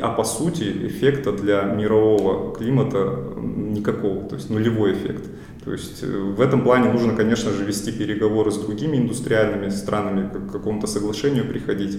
[0.00, 5.24] А по сути эффекта для мирового климата никакого, то есть нулевой эффект.
[5.64, 10.28] То есть э, в этом плане нужно, конечно же, вести переговоры с другими индустриальными странами,
[10.28, 11.98] к какому-то соглашению приходить,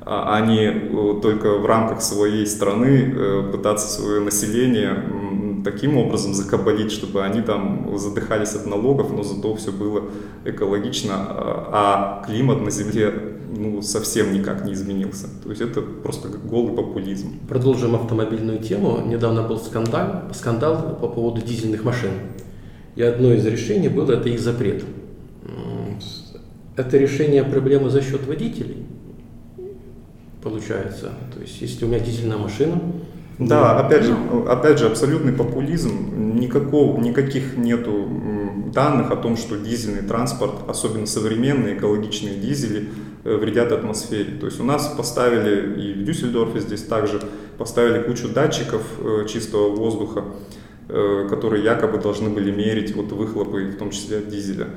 [0.00, 5.04] а, а не э, только в рамках своей страны э, пытаться свое население
[5.64, 10.04] таким образом закабалить, чтобы они там задыхались от налогов, но зато все было
[10.44, 15.28] экологично, а, а климат на Земле ну, совсем никак не изменился.
[15.42, 17.38] То есть это просто голый популизм.
[17.48, 19.00] Продолжим автомобильную тему.
[19.06, 22.10] Недавно был скандал, скандал по поводу дизельных машин.
[22.96, 24.84] И одно из решений было это их запрет.
[26.76, 28.86] Это решение проблемы за счет водителей,
[30.42, 31.10] получается.
[31.34, 32.80] То есть, если у меня дизельная машина,
[33.38, 34.16] да, опять же,
[34.48, 36.38] опять же, абсолютный популизм.
[36.38, 38.08] Никакого, никаких нету
[38.74, 42.88] данных о том, что дизельный транспорт, особенно современные экологичные дизели,
[43.24, 44.38] вредят атмосфере.
[44.38, 47.20] То есть у нас поставили и в Дюссельдорфе здесь также
[47.58, 50.24] поставили кучу датчиков э, чистого воздуха,
[50.94, 54.68] Э, которые якобы должны были мерить вот выхлопы, в том числе от дизеля.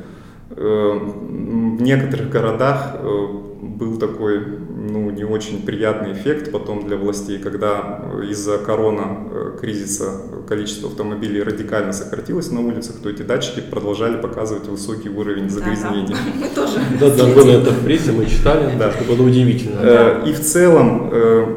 [0.50, 3.28] Э, в некоторых городах э,
[3.62, 9.18] был такой ну, не очень приятный эффект потом для властей, когда из-за корона
[9.60, 16.10] кризиса количество автомобилей радикально сократилось на улицах, то эти датчики продолжали показывать высокий уровень загрязнений.
[16.10, 16.40] Да, да.
[16.40, 16.80] Мы тоже.
[17.00, 18.92] Да, да, было это в прессе, мы читали, да.
[18.92, 20.22] что было удивительно.
[20.28, 21.10] И в целом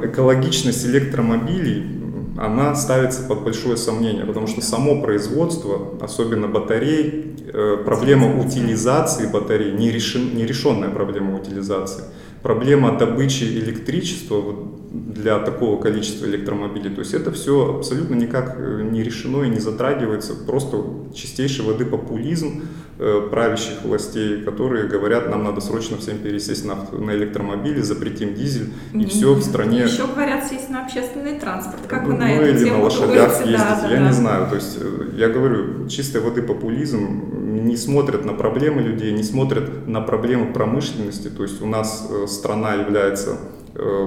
[0.03, 1.98] экологичность электромобилей
[2.39, 9.73] она ставится под большое сомнение, потому что само производство, особенно батарей, э, проблема утилизации батарей,
[9.73, 12.05] нерешенная проблема утилизации,
[12.43, 14.55] проблема добычи электричества
[14.93, 16.95] для такого количества электромобилей.
[16.95, 20.35] То есть это все абсолютно никак э, не решено и не затрагивается.
[20.35, 22.63] Просто чистейшей воды популизм
[22.99, 29.07] правящих властей, которые говорят, нам надо срочно всем пересесть на, на электромобили, запретим дизель, и
[29.07, 29.83] все в стране...
[29.83, 31.87] Еще говорят сесть на общественный транспорт.
[31.87, 33.51] Как вы ну, на эту или тему на лошадях думаете?
[33.53, 34.07] ездить, да, я да.
[34.07, 34.49] не знаю.
[34.49, 39.87] То есть э, я говорю, чистой воды популизм, не смотрят на проблемы людей, не смотрят
[39.87, 41.29] на проблемы промышленности.
[41.29, 43.58] То есть у нас страна является Э,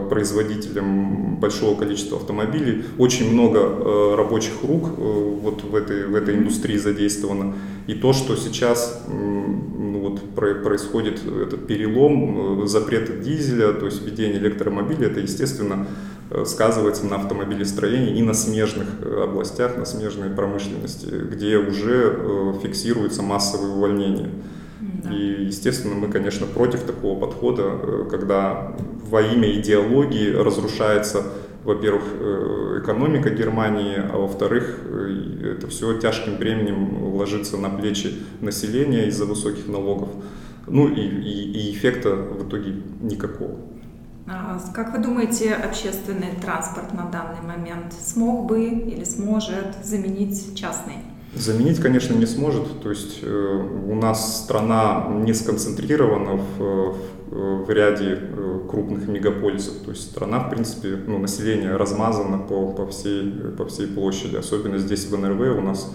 [0.09, 2.83] производителем большого количества автомобилей.
[2.97, 7.55] Очень много э, рабочих рук э, вот в этой, в этой индустрии задействовано.
[7.87, 15.07] И то, что сейчас ну, вот, происходит этот перелом, запреты дизеля, то есть введение электромобилей,
[15.07, 15.87] это, естественно,
[16.45, 24.29] сказывается на автомобилестроении и на смежных областях, на смежной промышленности, где уже фиксируется массовое увольнение.
[25.09, 28.75] И, естественно, мы, конечно, против такого подхода, э, когда
[29.09, 31.23] во имя идеологии разрушается,
[31.63, 39.07] во-первых, э, экономика Германии, а во-вторых, э, это все тяжким бременем ложится на плечи населения
[39.07, 40.09] из-за высоких налогов.
[40.67, 43.57] Ну и, и, и эффекта в итоге никакого.
[44.27, 50.97] А как вы думаете, общественный транспорт на данный момент смог бы или сможет заменить частный?
[51.33, 52.81] Заменить, конечно, не сможет.
[52.81, 56.95] То есть э, у нас страна не сконцентрирована в,
[57.29, 59.75] в, в ряде э, крупных мегаполисов.
[59.85, 64.35] То есть страна, в принципе, ну, население размазано по, по, всей, по всей площади.
[64.35, 65.89] Особенно здесь в НРВ у нас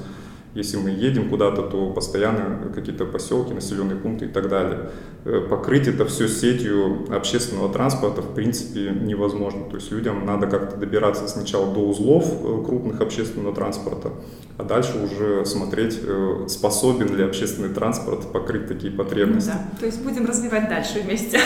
[0.57, 4.91] если мы едем куда-то, то постоянно какие-то поселки, населенные пункты и так далее.
[5.27, 9.65] Э, покрыть это все сетью общественного транспорта в принципе невозможно.
[9.69, 14.13] То есть людям надо как-то добираться сначала до узлов э, крупных общественного транспорта,
[14.57, 19.51] а дальше уже смотреть, э, способен ли общественный транспорт покрыть такие потребности.
[19.51, 21.39] Ну да, то есть будем развивать дальше вместе.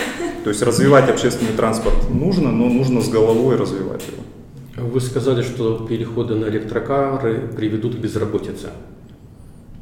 [0.44, 4.22] То есть развивать общественный транспорт нужно, но нужно с головой развивать его.
[4.88, 8.70] Вы сказали, что переходы на электрокары приведут к безработице.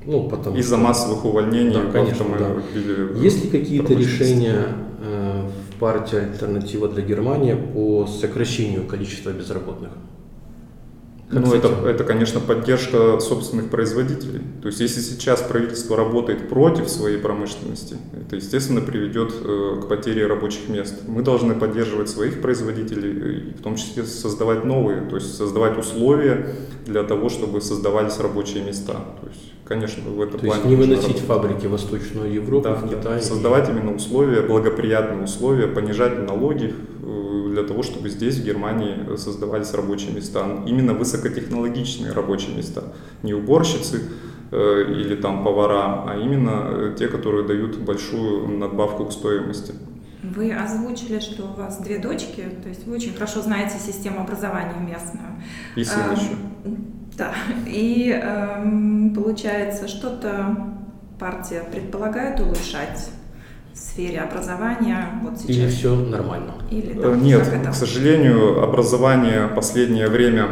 [0.09, 0.85] Ну, потому Из-за что...
[0.85, 3.21] массовых увольнений да, конечно, да.
[3.21, 4.69] Есть ли какие-то решения
[5.03, 9.91] э, в партии «Альтернатива для Германии» по сокращению количества безработных?
[11.31, 14.41] Как ну, это, это, конечно, поддержка собственных производителей.
[14.63, 20.27] То есть, если сейчас правительство работает против своей промышленности, это, естественно, приведет э, к потере
[20.27, 21.03] рабочих мест.
[21.07, 26.55] Мы должны поддерживать своих производителей, в том числе создавать новые, то есть создавать условия
[26.87, 28.95] для того, чтобы создавались рабочие места.
[28.95, 30.63] То есть, конечно, в этом То плане...
[30.63, 33.17] есть не выносить фабрики в Восточную Европу, да, в Китай.
[33.17, 33.21] Да.
[33.21, 33.73] Создавать и...
[33.73, 40.13] именно условия, благоприятные условия, понижать налоги э, для того, чтобы здесь, в Германии, создавались рабочие
[40.13, 40.47] места.
[40.67, 42.85] Именно высокотехнологичные рабочие места.
[43.23, 44.03] Не уборщицы
[44.51, 49.75] э, или там повара, а именно э, те, которые дают большую надбавку к стоимости.
[50.23, 54.81] Вы озвучили, что у вас две дочки, то есть вы очень хорошо знаете систему образования
[54.81, 55.41] местную.
[55.77, 56.33] И сын а, еще.
[57.19, 57.35] Да,
[57.67, 60.57] и эм, получается, что-то
[61.19, 63.11] партия предполагает улучшать
[63.75, 65.57] в сфере образования вот сейчас?
[65.57, 66.55] Или все нормально?
[66.71, 67.71] Или, Э, да, Нет, как это?
[67.73, 70.47] к сожалению, образование последнее время,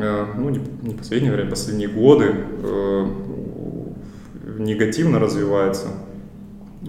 [0.00, 3.06] э, ну не не последнее время, последние годы э,
[4.58, 5.88] негативно развивается.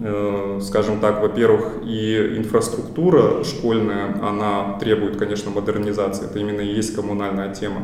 [0.00, 6.24] Э, Скажем так, во-первых, и инфраструктура школьная, она требует, конечно, модернизации.
[6.26, 7.82] Это именно и есть коммунальная тема.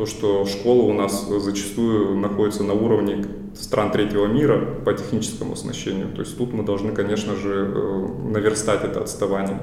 [0.00, 3.22] То, что школа у нас зачастую находится на уровне
[3.54, 6.08] стран третьего мира по техническому оснащению.
[6.14, 9.60] То есть тут мы должны, конечно же, э, наверстать это отставание.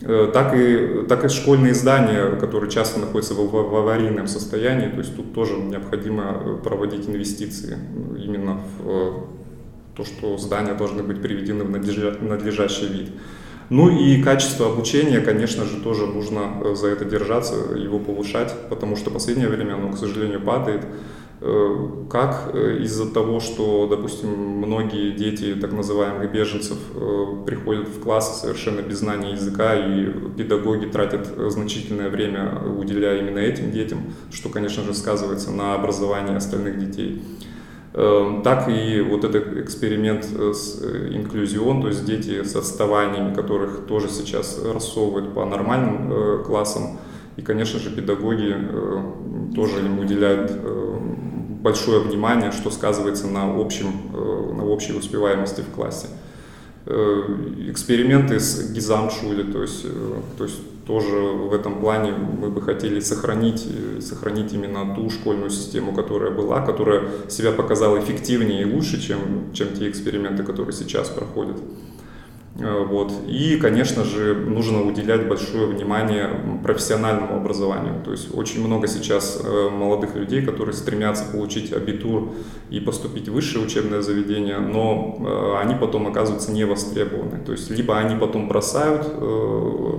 [0.00, 4.98] Э, Так и, так и школьные здания, которые часто находятся в, в аварийном состоянии, то
[4.98, 7.78] есть тут тоже необходимо э, проводить инвестиции
[8.18, 9.28] именно в
[9.94, 13.10] то, что здания должны быть приведены в надлежа- надлежащий вид.
[13.70, 18.96] Ну и качество обучения, конечно же, тоже нужно э, за это держаться, его повышать, потому
[18.96, 20.84] что в последнее время оно, к сожалению, падает.
[21.40, 26.78] Э, Как э, из-за того, что, допустим, многие дети так называемых беженцев
[27.46, 33.72] приходят в классы совершенно без знания языка, и педагоги тратят значительное время, уделяя именно этим
[33.72, 33.98] детям,
[34.30, 37.22] что, конечно же, сказывается на образовании остальных детей.
[37.94, 43.32] Э, Так и вот этот эксперимент э, с э, инклюзион, то есть дети с отставаниями,
[43.32, 46.98] которых тоже сейчас рассовывают по нормальным э, классам.
[47.36, 48.54] И, конечно же, педагоги
[49.56, 50.52] тоже им уделяют
[51.62, 53.86] большое внимание, что сказывается на, общем,
[54.56, 56.06] на общей успеваемости в классе.
[56.86, 59.84] Эксперименты с Гизамшуле, то есть,
[60.38, 65.50] то есть тоже в этом плане мы бы хотели сохранить, э, сохранить именно ту школьную
[65.50, 71.08] систему, которая была, которая себя показала эффективнее и лучше, чем, чем те эксперименты, которые сейчас
[71.08, 71.56] проходят.
[72.58, 73.12] Э, Вот.
[73.26, 76.28] И, конечно же, нужно уделять большое внимание
[76.62, 78.02] профессиональному образованию.
[78.04, 82.32] То есть очень много сейчас э, молодых людей, которые стремятся получить абитур
[82.70, 87.40] и поступить в высшее учебное заведение, но э, они потом оказываются не востребованы.
[87.44, 89.04] То есть либо они потом бросают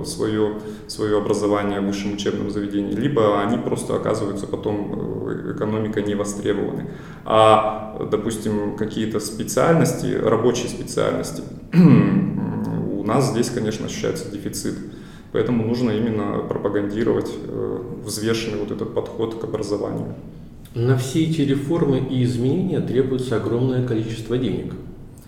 [0.05, 6.15] свое, свое образование в высшем учебном заведении, либо они просто оказываются потом э, экономикой не
[6.15, 6.87] востребованы.
[7.25, 11.43] А, допустим, какие-то специальности, рабочие специальности,
[13.05, 14.75] нас здесь, конечно, ощущается дефицит.
[15.31, 20.15] Поэтому нужно именно пропагандировать э, взвешенный вот этот подход к образованию.
[20.75, 24.73] На все эти реформы и изменения требуется огромное количество денег.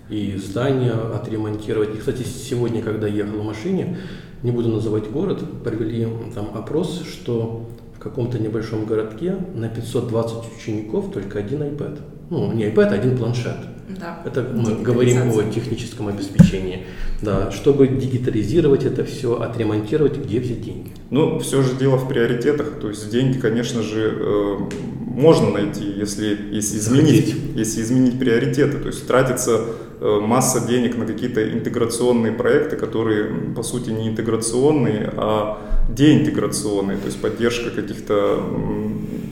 [0.09, 1.95] И здания отремонтировать.
[1.95, 3.97] И, кстати, сегодня, когда ехал в машине,
[4.43, 7.65] не буду называть город, провели там опрос, что
[7.95, 11.99] в каком-то небольшом городке на 520 учеников только один iPad.
[12.29, 13.57] Ну, не iPad, а один планшет.
[13.87, 14.21] Да.
[14.25, 16.85] Это мы говорим о техническом обеспечении.
[17.21, 20.91] Да, чтобы дигитализировать это все, отремонтировать, где взять деньги?
[21.09, 22.79] Но все же дело в приоритетах.
[22.79, 24.57] То есть деньги, конечно же, э,
[24.99, 28.77] можно найти, если, если, изменить, если изменить приоритеты.
[28.77, 29.61] То есть тратится
[29.99, 35.59] э, масса денег на какие-то интеграционные проекты, которые, по сути, не интеграционные, а
[35.89, 36.97] деинтеграционные.
[36.97, 38.43] То есть поддержка каких-то,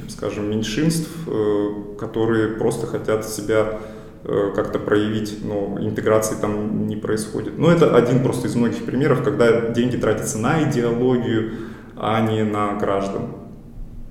[0.08, 3.80] скажем, меньшинств, э, которые просто хотят себя
[4.26, 7.58] как-то проявить, но интеграции там не происходит.
[7.58, 11.54] Но это один просто из многих примеров, когда деньги тратятся на идеологию,
[11.96, 13.34] а не на граждан.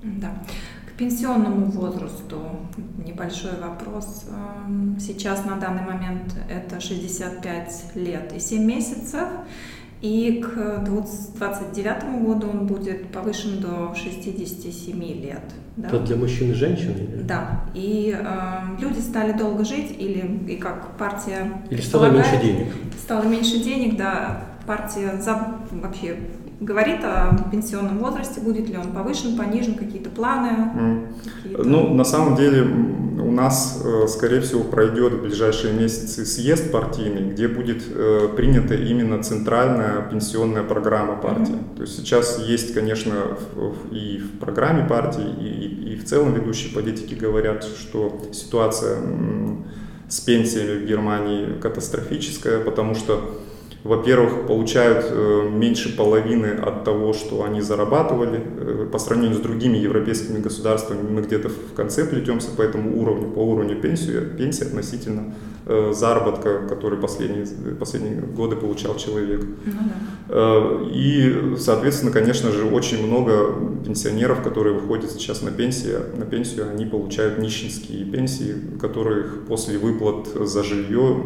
[0.03, 0.43] Да.
[0.87, 2.39] К пенсионному возрасту
[3.05, 4.25] небольшой вопрос.
[4.29, 9.27] Эм, Сейчас на данный момент это 65 лет и 7 месяцев.
[10.01, 15.41] И к 2029 году он будет повышен до 67 лет.
[15.77, 15.87] да?
[15.87, 16.91] Это для мужчин и женщин?
[16.91, 22.39] или- Да, и э, люди стали долго жить, или и как партия Или стало меньше
[22.41, 22.67] денег?
[22.99, 24.43] Стало меньше денег, да.
[24.67, 26.17] Партия за, вообще
[26.59, 30.47] говорит о пенсионном возрасте, будет ли он повышен, понижен, какие-то планы.
[30.47, 31.07] М.
[31.43, 32.65] какие-то- Ну, на самом деле,
[33.35, 39.21] нас, э, скорее всего, пройдет в ближайшие месяцы съезд партийный, где будет э, принята именно
[39.21, 41.57] центральная пенсионная программа партии.
[41.75, 43.37] То есть сейчас есть, конечно,
[43.91, 48.97] и в программе партии, и, в целом ведущие политики говорят, что ситуация
[50.07, 53.39] с пенсиями в Германии катастрофическая, потому что
[53.85, 58.41] во-первых, получают э, меньше половины от того, что они зарабатывали.
[58.43, 63.29] Э, по сравнению с другими европейскими государствами мы где-то в конце плетемся по этому уровню,
[63.29, 65.35] по уровню пенсии, пенсии относительно
[65.67, 67.45] э, заработка, который последние,
[67.79, 69.45] последние годы получал человек.
[69.65, 69.73] Ну
[70.29, 70.89] да.
[70.91, 73.53] И, соответственно, конечно же, очень много
[73.85, 80.25] пенсионеров, которые выходят сейчас на пенсию, на пенсию, они получают нищенские пенсии, которых после выплат
[80.25, 81.21] за жилье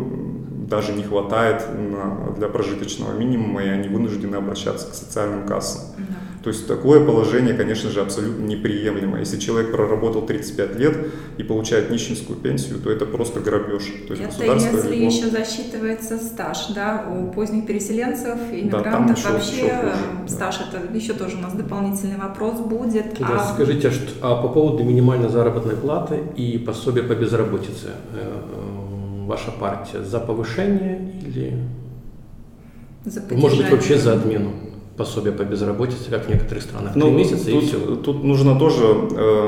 [0.70, 5.82] даже не хватает на- для прожиточного минимума, и они вынуждены обращаться к социальным кассам.
[5.98, 6.16] Да.
[6.44, 9.20] То есть такое положение, конечно же, абсолютно неприемлемо.
[9.20, 10.98] Если человек проработал 35 лет
[11.38, 13.84] и получает нищенскую пенсию, то это просто грабеж.
[14.08, 15.06] То есть это если его...
[15.06, 19.94] еще засчитывается стаж, да, у поздних переселенцев, иммигрантов да, вообще еще хуже,
[20.28, 20.80] стаж да.
[20.80, 23.20] это еще тоже у нас дополнительный вопрос будет.
[23.20, 23.54] Да, а...
[23.54, 23.92] Скажите,
[24.22, 28.69] а, а по поводу минимальной заработной платы и пособия по безработице, э, э,
[29.30, 31.58] ваша партия за повышение или
[33.06, 34.52] за может быть вообще за отмену?
[34.98, 37.96] пособия по безработице, как в некоторых странах, три ну, месяца тут, и все.
[37.96, 38.84] Тут нужно тоже,
[39.16, 39.48] э,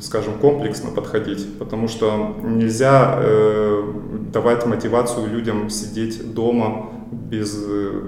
[0.00, 3.84] скажем, комплексно подходить, потому что нельзя э,
[4.32, 7.56] давать мотивацию людям сидеть дома без,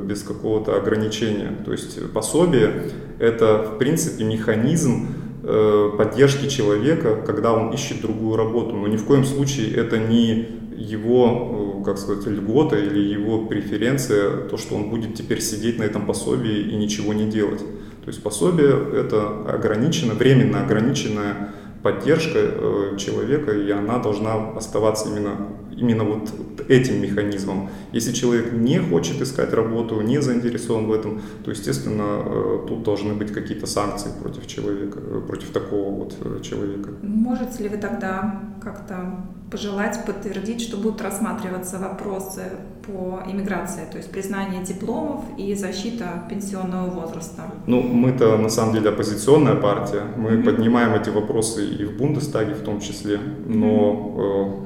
[0.02, 1.52] без какого-то ограничения.
[1.64, 2.90] То есть пособие–
[3.20, 5.06] это, в принципе, механизм
[5.44, 8.74] э, поддержки человека, когда он ищет другую работу.
[8.74, 10.48] Но ни в коем случае это не
[10.82, 15.84] его, э, как сказать, льгота или его преференция, то, что он будет теперь сидеть на
[15.84, 17.60] этом пособии и ничего не делать.
[17.60, 21.50] То есть пособие это ограничено, временно ограниченная
[21.82, 26.30] поддержка э, человека, и она должна оставаться именно, именно вот
[26.68, 27.70] этим механизмом.
[27.92, 33.14] Если человек не хочет искать работу, не заинтересован в этом, то, естественно, э, тут должны
[33.14, 36.90] быть какие-то санкции против человека, против такого вот человека.
[37.02, 42.44] Можете ли вы тогда как-то пожелать подтвердить, что будут рассматриваться вопросы
[42.86, 47.42] по иммиграции, то есть признание дипломов и защита пенсионного возраста?
[47.66, 50.44] Ну, мы-то на самом деле оппозиционная партия, мы mm-hmm.
[50.44, 54.64] поднимаем эти вопросы и в Бундестаге в том числе, но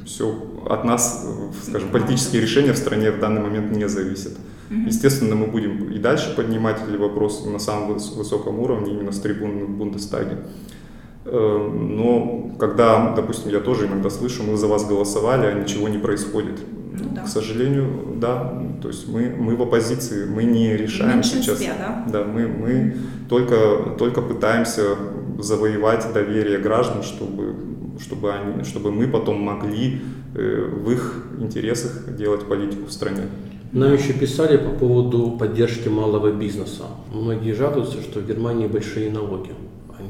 [0.00, 0.34] э, все
[0.70, 1.28] от нас,
[1.68, 4.32] скажем, политические решения в стране в данный момент не зависят.
[4.70, 4.86] Mm-hmm.
[4.86, 9.66] Естественно, мы будем и дальше поднимать эти вопросы на самом высоком уровне, именно с трибуны
[9.66, 10.38] в Бундестаге.
[11.24, 15.98] Э, но когда, допустим, я тоже иногда слышу, мы за вас голосовали, а ничего не
[15.98, 16.60] происходит.
[16.92, 17.22] Ну, да.
[17.22, 18.62] К сожалению, да.
[18.82, 21.58] То есть мы, мы в оппозиции, мы не решаем сейчас.
[21.60, 22.96] Да, да мы, мы
[23.28, 24.96] только, только пытаемся
[25.38, 27.54] завоевать доверие граждан, чтобы,
[28.00, 30.00] чтобы, они, чтобы мы потом могли
[30.34, 33.22] э, в их интересах делать политику в стране.
[33.72, 36.84] Нам еще писали по поводу поддержки малого бизнеса.
[37.12, 39.50] Многие жалуются, что в Германии большие налоги.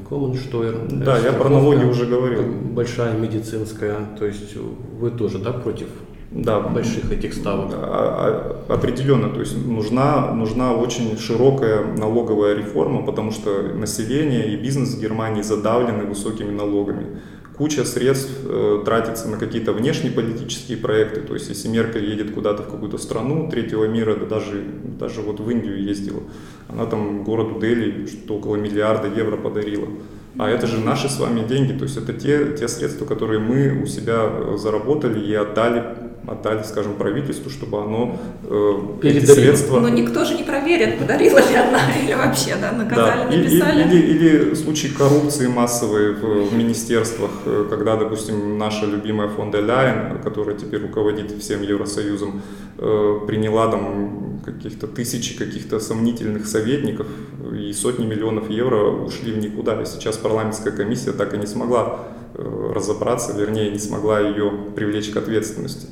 [0.08, 0.88] Комменштойр.
[0.90, 2.42] Да, я про налоги уже говорил.
[2.44, 4.56] Большая медицинская, то есть
[5.00, 5.88] вы тоже, да, против
[6.34, 7.70] да, больших этих ставок?
[7.74, 14.56] А, а, определенно, то есть нужна, нужна очень широкая налоговая реформа, потому что население и
[14.56, 17.20] бизнес в Германии задавлены высокими налогами
[17.56, 21.20] куча средств э, тратится на какие-то внешнеполитические проекты.
[21.20, 24.64] То есть, если Меркель едет куда-то в какую-то страну третьего мира, да даже,
[24.98, 26.22] даже вот в Индию ездила,
[26.68, 29.88] она там городу Дели что около миллиарда евро подарила.
[30.36, 33.82] А это же наши с вами деньги, то есть это те, те средства, которые мы
[33.82, 35.84] у себя э, заработали и отдали
[36.26, 38.72] отдали, скажем, правительству, чтобы оно э,
[39.02, 39.80] эти средства...
[39.80, 43.36] Но никто же не проверит, подарила ли она или вообще, да, наказали, да.
[43.36, 43.82] написали.
[43.82, 49.50] Или, или, или случаи коррупции массовой в, в министерствах, э, когда, допустим, наша любимая фон
[49.50, 52.42] де Ляйен, которая теперь руководит всем Евросоюзом,
[52.78, 57.06] э, приняла там каких-то тысячи каких-то сомнительных советников,
[57.52, 59.80] и сотни миллионов евро ушли в никуда.
[59.82, 62.00] И сейчас парламентская комиссия так и не смогла
[62.34, 65.86] э, разобраться, вернее, не смогла ее привлечь к ответственности.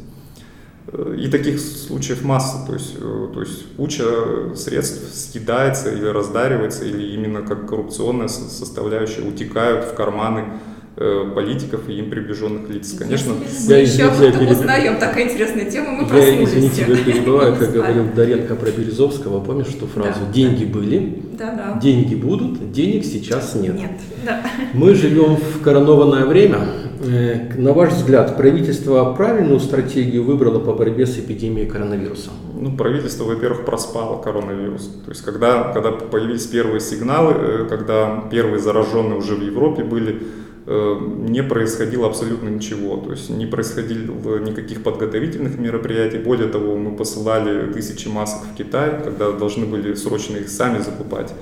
[0.93, 4.05] И таких случаев масса, то есть, э, то есть куча
[4.55, 10.45] средств съедается или раздаривается, или именно как коррупционная составляющая утекают в карманы
[10.95, 12.95] Э, политиков и им приближенных лиц.
[12.99, 13.33] Конечно,
[13.67, 18.05] я еще об этом узнаем, такая интересная тема, мы Я, извините, тебя перебиваю, как говорил
[18.15, 20.21] Доренко про Березовского, помнишь эту фразу?
[20.27, 20.71] Да, деньги да.
[20.71, 21.81] были, да, да.
[21.81, 23.75] деньги будут, денег сейчас нет.
[23.75, 23.93] Нет,
[24.27, 24.43] да.
[24.75, 26.59] Мы живем в коронованное время.
[27.03, 32.31] Э, на ваш взгляд, правительство правильную стратегию выбрало по борьбе с эпидемией коронавируса?
[32.59, 34.87] Ну, правительство, во-первых, проспало коронавирус.
[35.05, 40.23] То есть, когда, когда появились первые сигналы, э, когда первые зараженные уже в Европе были,
[40.65, 40.97] Э,
[41.29, 46.19] не происходило абсолютно ничего, то есть не происходило никаких подготовительных мероприятий.
[46.19, 51.35] Более того, мы посылали тысячи масок в Китай, когда должны были срочно их сами закупать.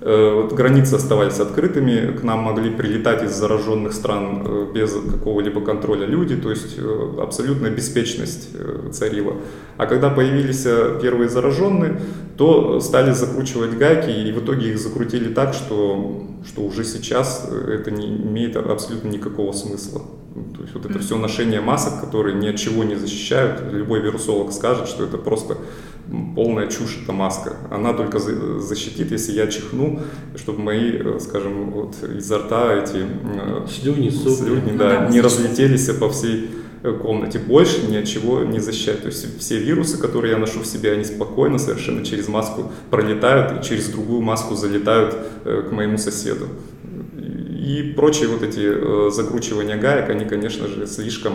[0.00, 5.62] Э, вот границы оставались открытыми, к нам могли прилетать из зараженных стран э, без какого-либо
[5.62, 8.50] контроля люди, то есть э, абсолютная беспечность
[8.92, 9.34] царила.
[9.78, 10.66] А когда появились
[11.00, 12.00] первые зараженные,
[12.36, 17.90] то стали закручивать гайки, и в итоге их закрутили так, что, что уже сейчас это
[17.90, 20.02] не имеет абсолютно никакого смысла.
[20.54, 24.52] То есть вот это все ношение масок, которые ни от чего не защищают, любой вирусолог
[24.52, 25.56] скажет, что это просто
[26.34, 27.56] полная чушь эта маска.
[27.70, 30.00] Она только защитит, если я чихну,
[30.36, 35.20] чтобы мои, э, скажем, вот изо рта эти э, слюни, слюни да, ну, да, не
[35.20, 36.50] разлетелись по всей
[36.82, 37.38] э, комнате.
[37.38, 39.02] Больше ни от чего не защищает.
[39.02, 43.60] То есть все вирусы, которые я ношу в себе, они спокойно совершенно через маску пролетают
[43.60, 46.46] и через другую маску залетают к моему соседу.
[47.16, 51.34] И прочие вот эти закручивания гаек, они, конечно же, слишком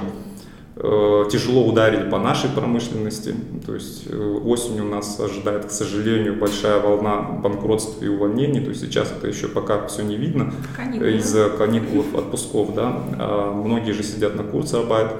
[1.32, 3.36] тяжело ударили по нашей промышленности.
[3.66, 8.62] То есть э, осенью нас ожидает, к сожалению, большая волна банкротств и увольнений.
[8.62, 10.54] То есть сейчас это еще пока все не видно
[11.18, 12.74] из-за каникул, отпусков.
[12.74, 13.04] Да?
[13.20, 15.12] А многие же сидят на курсарбайт.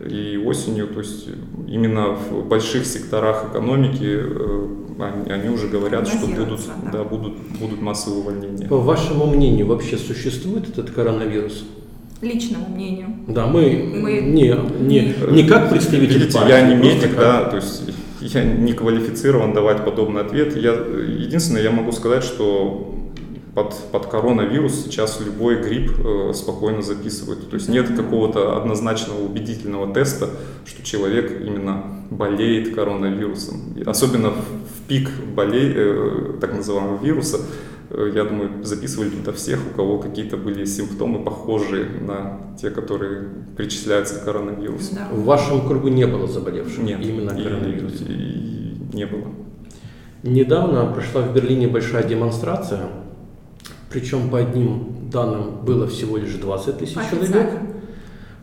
[0.00, 1.26] И осенью, то есть
[1.66, 4.68] именно в больших секторах экономики э,
[5.00, 6.90] они, они уже говорят, что будут, да.
[6.92, 8.66] Да, будут, будут массовые увольнения.
[8.68, 11.64] По вашему мнению, вообще существует этот коронавирус?
[12.20, 13.08] Личному мнению.
[13.26, 16.50] Да, мы, мы не, не, не как представитель Видите, партии.
[16.50, 17.82] Я не медик, да, то есть
[18.20, 20.56] я не квалифицирован давать подобный ответ.
[20.56, 22.94] Я, единственное, я могу сказать, что
[23.54, 27.48] под, под коронавирус сейчас любой грипп э, спокойно записывают.
[27.50, 30.30] То есть нет какого-то однозначного убедительного теста,
[30.64, 33.74] что человек именно болеет коронавирусом.
[33.86, 37.40] Особенно в, в пик болей, э, так называемого вируса
[37.90, 44.16] я думаю, записывали туда всех, у кого какие-то были симптомы похожие на те, которые причисляются
[44.16, 44.94] к коронавирусу.
[44.94, 45.08] Да.
[45.12, 47.30] В вашем кругу не было заболевших Нет, именно?
[47.30, 49.28] И, и не было.
[50.22, 52.88] Недавно прошла в Берлине большая демонстрация,
[53.90, 57.50] причем по одним данным было всего лишь 20 тысяч человек,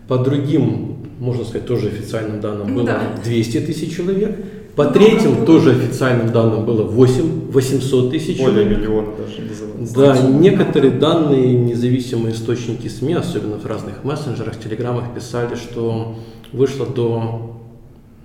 [0.07, 3.15] по другим, можно сказать, тоже официальным данным было да.
[3.23, 4.37] 200 тысяч человек.
[4.75, 9.93] По третьим, тоже официальным данным, было 8, 800 тысяч Более миллиона даже.
[9.95, 16.15] Да, некоторые данные, независимые источники СМИ, особенно в разных мессенджерах, телеграммах, писали, что
[16.51, 17.57] вышло до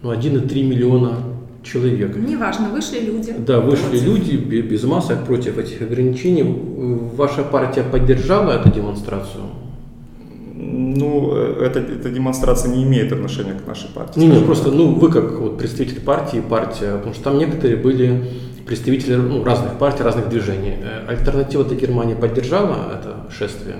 [0.02, 1.18] ну, 1,3 миллиона
[1.62, 2.16] человек.
[2.16, 3.34] Неважно, вышли люди.
[3.38, 4.04] Да, вышли против.
[4.04, 6.42] люди без масок против этих ограничений.
[7.16, 9.44] Ваша партия поддержала эту демонстрацию?
[10.80, 14.18] Ну, э, эта, эта демонстрация не имеет отношения к нашей партии.
[14.18, 18.24] Не, не, просто, ну, вы как вот представитель партии, партия, потому что там некоторые были
[18.66, 20.76] представители ну, разных партий, разных движений.
[20.82, 23.76] Э, альтернатива для Германии поддержала это шествие?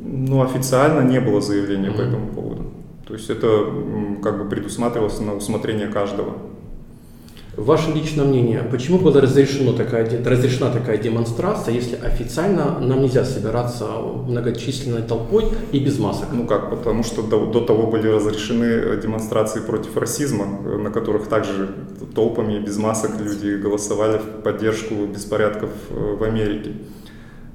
[0.00, 1.96] Ну, официально не было заявления mm-hmm.
[1.96, 2.62] по этому поводу.
[3.06, 3.46] То есть это
[4.22, 6.34] как бы предусматривалось на усмотрение каждого.
[7.58, 13.84] Ваше личное мнение, почему была разрешена такая, разрешена такая демонстрация, если официально нам нельзя собираться
[14.28, 16.28] многочисленной толпой и без масок?
[16.32, 21.68] Ну как, потому что до, до того были разрешены демонстрации против расизма, на которых также
[22.14, 26.74] толпами и без масок люди голосовали в поддержку беспорядков э, в Америке.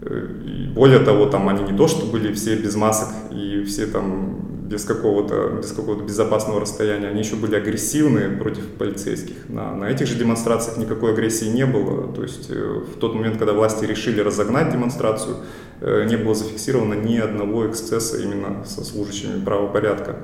[0.02, 3.86] Э, и более того, там они не то, что были все без масок и все
[3.86, 9.48] там без какого-то без какого-то безопасного расстояния, они еще были агрессивны против полицейских.
[9.48, 12.12] На, на этих же демонстрациях никакой агрессии не было.
[12.12, 15.38] То есть э, в тот момент, когда власти решили разогнать демонстрацию,
[15.82, 20.18] э, не было зафиксировано ни одного эксцесса именно со служащими правопорядка.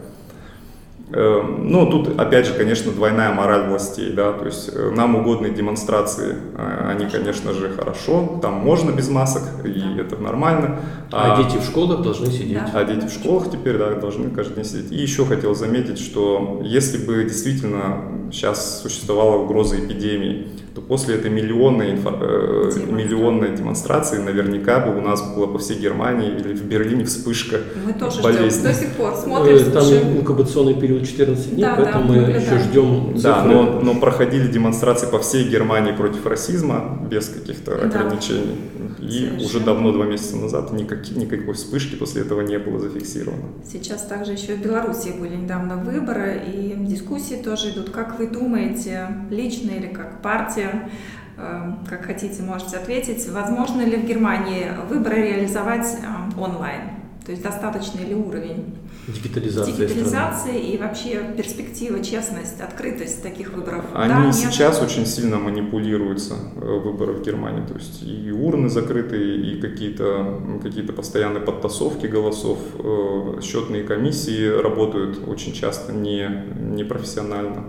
[1.12, 5.52] Эм, ну, тут, опять же, конечно, двойная мораль властей, да, то есть э, нам угодные
[5.52, 10.02] демонстрации, а, они, конечно же, хорошо, там можно без масок, и да.
[10.02, 10.80] это нормально.
[11.12, 12.60] А, а дети в школах должны сидеть.
[12.74, 14.92] А дети в школах теперь, да, должны каждый день сидеть.
[14.92, 21.32] И еще хотел заметить, что если бы действительно сейчас существовала угроза эпидемии, то после этой
[21.32, 26.64] миллионной, инфо, э, миллионной демонстрации наверняка бы у нас было по всей Германии или в
[26.64, 28.50] Берлине вспышка Мы тоже болезни.
[28.50, 29.84] ждем, до сих пор смотрим, э, Там
[30.20, 32.46] инкубационный период 14 дней, да, поэтому да, мы наблюдаем.
[32.46, 33.22] еще ждем цифры.
[33.22, 37.88] Да, но, но проходили демонстрации по всей Германии против расизма без каких-то да.
[37.88, 38.58] ограничений.
[39.00, 39.46] И Совершенно.
[39.46, 43.44] уже давно, два месяца назад, никак, никакой вспышки после этого не было зафиксировано.
[43.66, 47.92] Сейчас также еще в Беларуси были недавно выборы, и дискуссии тоже идут.
[47.92, 50.90] Как вы думаете, лично или как партия,
[51.38, 56.82] э, как хотите, можете ответить, возможно ли в Германии выборы реализовать э, онлайн?
[57.26, 58.76] То есть достаточный ли уровень?
[59.14, 59.76] Дигитализация.
[59.76, 63.86] Дигитализация и вообще перспектива, честность, открытость таких выборов.
[63.94, 64.90] Они да, сейчас нет?
[64.90, 67.66] очень сильно манипулируются э, выборы в Германии.
[67.66, 72.60] То есть и урны закрыты, и какие-то какие постоянные подтасовки голосов.
[72.78, 76.30] Э, счетные комиссии работают очень часто не,
[76.60, 77.66] непрофессионально.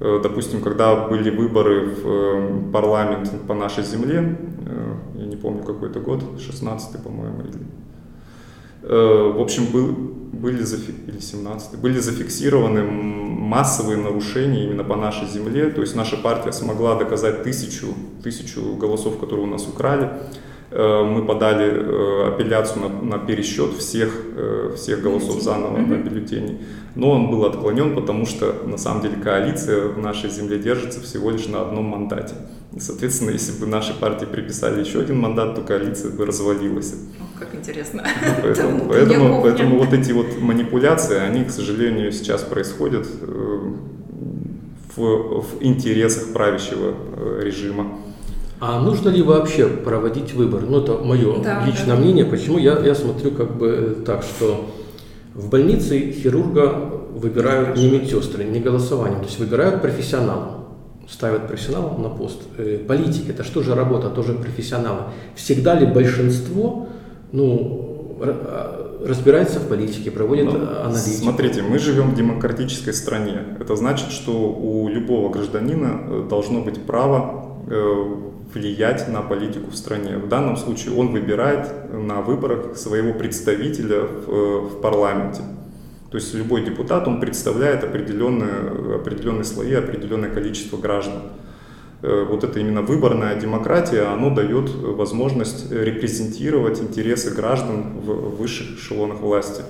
[0.00, 4.38] Э, допустим, когда были выборы в парламент по нашей земле,
[5.14, 7.58] я не помню какой это год, 16 по-моему, или
[8.88, 9.88] в общем, был,
[10.32, 10.94] были, зафи...
[11.08, 12.82] или 17 были зафиксированы
[13.46, 15.70] массовые нарушения именно по нашей земле.
[15.70, 17.86] То есть наша партия смогла доказать тысячу,
[18.22, 20.10] тысячу голосов, которые у нас украли.
[20.70, 26.58] Э, мы подали э, апелляцию на, на пересчет всех, э, всех голосов заново на бюллетени.
[26.96, 31.30] Но он был отклонен, потому что на самом деле коалиция в нашей земле держится всего
[31.30, 32.34] лишь на одном мандате.
[32.78, 36.94] Соответственно, если бы нашей партии приписали еще один мандат, то коалиция бы развалилась.
[37.18, 38.02] О, как интересно.
[38.42, 43.58] Поэтому, поэтому, поэтому вот эти вот манипуляции, они, к сожалению, сейчас происходят э,
[44.94, 47.98] в, в интересах правящего э, режима.
[48.60, 50.62] А нужно ли вообще проводить выбор?
[50.62, 51.96] Ну, это мое Да, личное да.
[51.96, 52.24] мнение.
[52.24, 54.70] Почему я, я смотрю как бы так, что
[55.34, 56.68] в больнице хирурга
[57.14, 60.55] выбирают не медсестры, не голосованием, то есть выбирают профессионала,
[61.08, 62.42] ставят профессионала на пост.
[62.58, 65.02] Э, Политики, это что же работа, тоже профессионалы.
[65.34, 66.88] Всегда ли большинство,
[67.32, 71.22] ну, а, разбирается в политике, проводит Ну, а, аналитику?
[71.22, 73.44] Смотрите, мы живем в демократической стране.
[73.60, 78.04] Это значит, что у любого гражданина э, должно быть право э,
[78.54, 80.16] влиять на политику в стране.
[80.16, 85.42] В данном случае он выбирает на выборах своего представителя в, в парламенте.
[86.16, 91.24] То есть любой депутат, он представляет определенные, определенные слои, определенное количество граждан.
[92.00, 99.20] Э, Вот это именно выборная демократия, оно дает возможность репрезентировать интересы граждан в высших эшелонах
[99.20, 99.60] власти.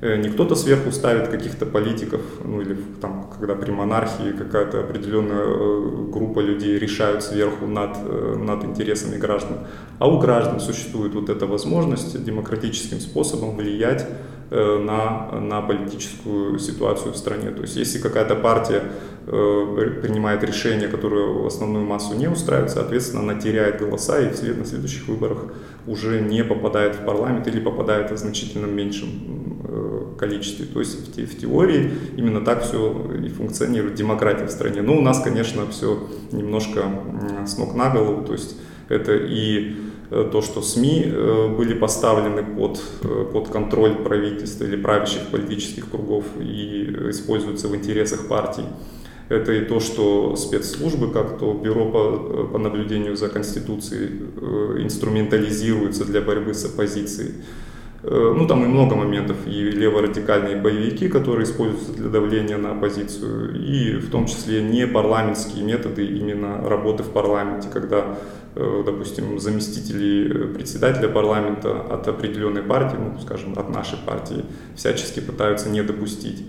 [0.00, 5.44] Э, Не кто-то сверху ставит каких-то политиков, ну или там, когда при монархии какая-то определенная
[5.46, 7.96] э, группа людей решают сверху над,
[8.36, 9.58] над интересами граждан,
[10.00, 14.04] а у граждан существует вот эта возможность демократическим способом влиять
[14.50, 17.50] на, на политическую ситуацию в стране.
[17.50, 18.82] То есть если какая-то партия
[19.26, 24.64] э, принимает решение, которое основную массу не устраивает, соответственно, она теряет голоса и вслед на
[24.64, 25.52] следующих выборах
[25.86, 29.08] уже не попадает в парламент или попадает в значительно меньшем
[29.64, 30.66] э, количестве.
[30.66, 34.80] То есть в, в теории именно так все и функционирует демократия в стране.
[34.80, 36.84] Но у нас, конечно, все немножко
[37.46, 38.24] с ног на голову.
[38.24, 38.56] То есть
[38.88, 44.76] это и э, то, что СМИ э, были поставлены под, э, под контроль правительства или
[44.76, 48.64] правящих политических кругов и используются в интересах партий.
[49.28, 56.06] Это и то, что спецслужбы, как то Бюро по, по наблюдению за Конституцией, э, инструментализируются
[56.06, 57.34] для борьбы с оппозицией.
[58.02, 63.54] Э, Ну, там и много моментов, и леворадикальные боевики, которые используются для давления на оппозицию,
[63.56, 68.16] и в том числе не парламентские методы именно работы в парламенте, когда,
[68.54, 74.44] э, допустим, заместители э, председателя парламента от определенной партии, ну, скажем, от нашей партии,
[74.76, 76.44] всячески пытаются не допустить.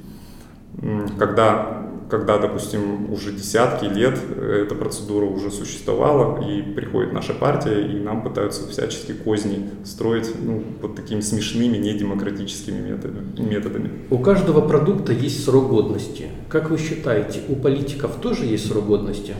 [1.18, 7.82] Когда, когда, допустим, уже десятки лет э, эта процедура уже существовала, и приходит наша партия,
[7.82, 13.40] и нам пытаются всячески козни строить ну, вот такими смешными, недемократическими методами.
[13.40, 13.92] методами.
[14.10, 16.28] У каждого продукта есть срок годности.
[16.50, 19.36] Как вы считаете, у политиков тоже есть срок годности?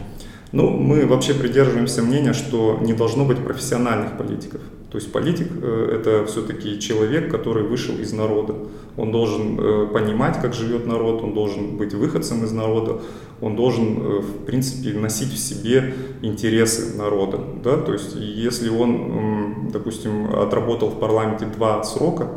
[0.52, 4.62] Ну, мы вообще придерживаемся мнения, что не должно быть профессиональных политиков.
[4.92, 8.56] То есть политик э, это все-таки человек, который вышел из народа.
[8.98, 13.00] Он должен э, понимать, как живет народ, он должен быть выходцем из народа,
[13.40, 17.40] он должен, э, в принципе, носить в себе интересы народа.
[17.64, 17.78] Да?
[17.78, 22.28] То есть если он, допустим, отработал в парламенте два срока,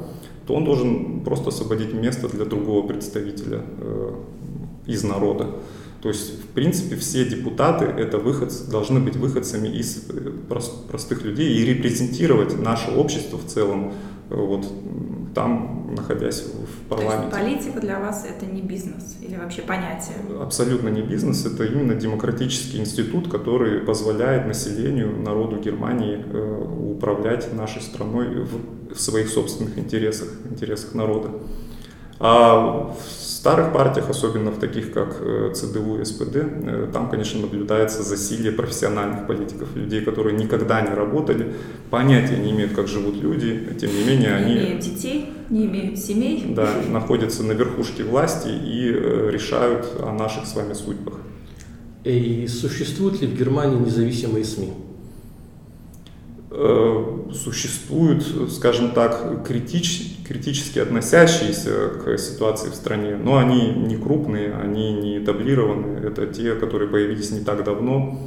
[0.47, 3.63] то он должен просто освободить место для другого представителя
[4.87, 5.47] из народа.
[6.03, 11.23] То есть, в принципе, все депутаты это выход, должны быть выходцами из э, прос- простых
[11.23, 13.93] людей и репрезентировать наше общество в целом,
[14.29, 14.67] э, вот
[15.33, 17.37] там, находясь в То есть парламенте.
[17.37, 20.17] политика для вас это не бизнес или вообще понятие?
[20.41, 26.65] Абсолютно не бизнес, это именно демократический институт, который позволяет населению, народу Германии э,
[26.97, 31.31] управлять нашей страной в, в своих собственных интересах, интересах народа.
[32.25, 37.41] А в старых партиях, особенно в таких как э, ЦДУ и СПД, э, там, конечно,
[37.41, 41.53] наблюдается засилие профессиональных политиков, людей, которые никогда не работали,
[41.91, 45.99] понятия не имеют, как живут люди, тем не менее Не они имеют детей, не имеют
[45.99, 46.45] семей.
[46.55, 51.14] да, находятся на верхушке власти и э, решают о наших с вами судьбах.
[52.05, 54.73] И существуют ли в Германии независимые СМИ?
[56.55, 64.55] Э, Существуют, скажем так, критич- критически относящиеся к ситуации в стране, но они не крупные,
[64.55, 68.21] они не таблированные, это те, которые появились не так давно.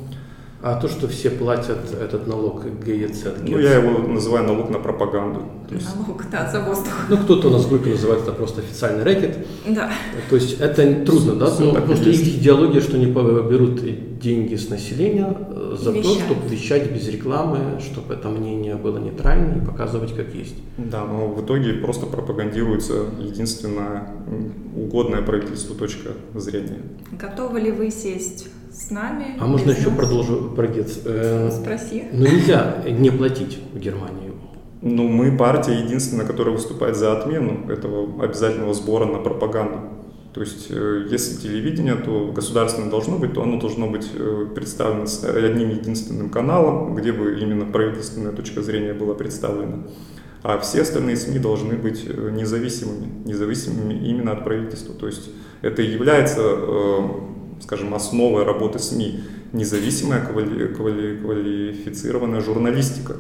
[0.65, 5.43] А то, что все платят этот налог ГЕЦ, Ну, я его называю налог на пропаганду.
[5.69, 6.91] То есть Налог, да, за воздух.
[7.07, 9.45] Ну, кто-то у нас в группе называет это просто официальный рэкет.
[9.67, 9.91] Да.
[10.27, 11.53] То есть это трудно, да?
[11.59, 12.23] Ну, потому что есть.
[12.23, 13.79] их идеология, что они берут
[14.19, 16.23] деньги с населения э, за то, Вещать.
[16.23, 20.55] чтобы вещать без рекламы, чтобы это мнение было нейтральным и показывать как есть.
[20.79, 24.07] Да, но в итоге просто пропагандируется единственная
[24.75, 26.79] угодная правительству точка зрения.
[27.11, 29.37] Готовы ли вы сесть с нами?
[29.39, 29.97] А можно еще нас?
[29.97, 30.99] продолжу про ГЕЦ?
[31.05, 32.03] Э, Спроси.
[32.11, 34.33] Ну, нельзя не платить в Германии.
[34.81, 39.79] Ну, мы партия единственная, которая выступает за отмену этого обязательного сбора на пропаганду.
[40.33, 45.05] То есть, э, если телевидение, то государственное должно быть, то оно должно быть э, представлено
[45.05, 49.87] с одним единственным каналом, где бы именно правительственная точка зрения была представлена.
[50.43, 54.93] А все остальные СМИ должны быть независимыми, независимыми именно от правительства.
[54.93, 55.31] То есть
[55.63, 56.41] это и является,
[57.65, 63.15] скажем, основой работы СМИ, независимая квали, квали, квалифицированная журналистика.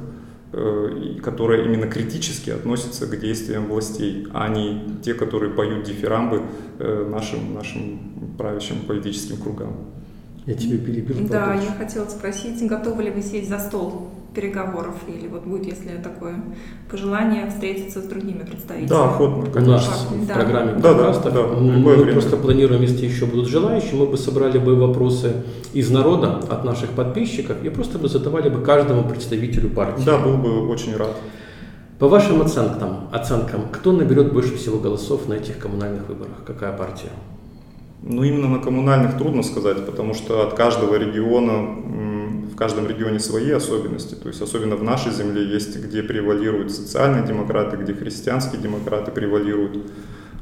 [0.57, 6.43] Э, которая именно критически относится к действиям властей, а не те, которые поют дифирамбы
[6.79, 7.99] э, нашим, нашим
[8.37, 9.75] правящим политическим кругам.
[10.45, 11.27] Я тебе перебил.
[11.27, 15.89] Да, я хотела спросить, готовы ли вы сесть за стол переговоров или вот будет, если
[16.03, 16.35] такое
[16.91, 18.89] пожелание встретиться с другими представителями?
[18.89, 19.71] Да, охотно, конечно.
[19.71, 20.33] У нас в да.
[20.35, 22.11] программе да, подкастов да, да, мы время.
[22.13, 26.91] просто планируем, если еще будут желающие, мы бы собрали бы вопросы из народа, от наших
[26.91, 30.03] подписчиков, и просто бы задавали бы каждому представителю партии.
[30.05, 31.15] Да, был бы очень рад.
[31.97, 36.43] По вашим оценкам, оценкам, кто наберет больше всего голосов на этих коммунальных выборах?
[36.45, 37.11] Какая партия?
[38.07, 41.67] Ну, именно на коммунальных трудно сказать, потому что от каждого региона,
[42.55, 44.15] в каждом регионе свои особенности.
[44.15, 49.91] То есть, особенно в нашей земле есть, где превалируют социальные демократы, где христианские демократы превалируют.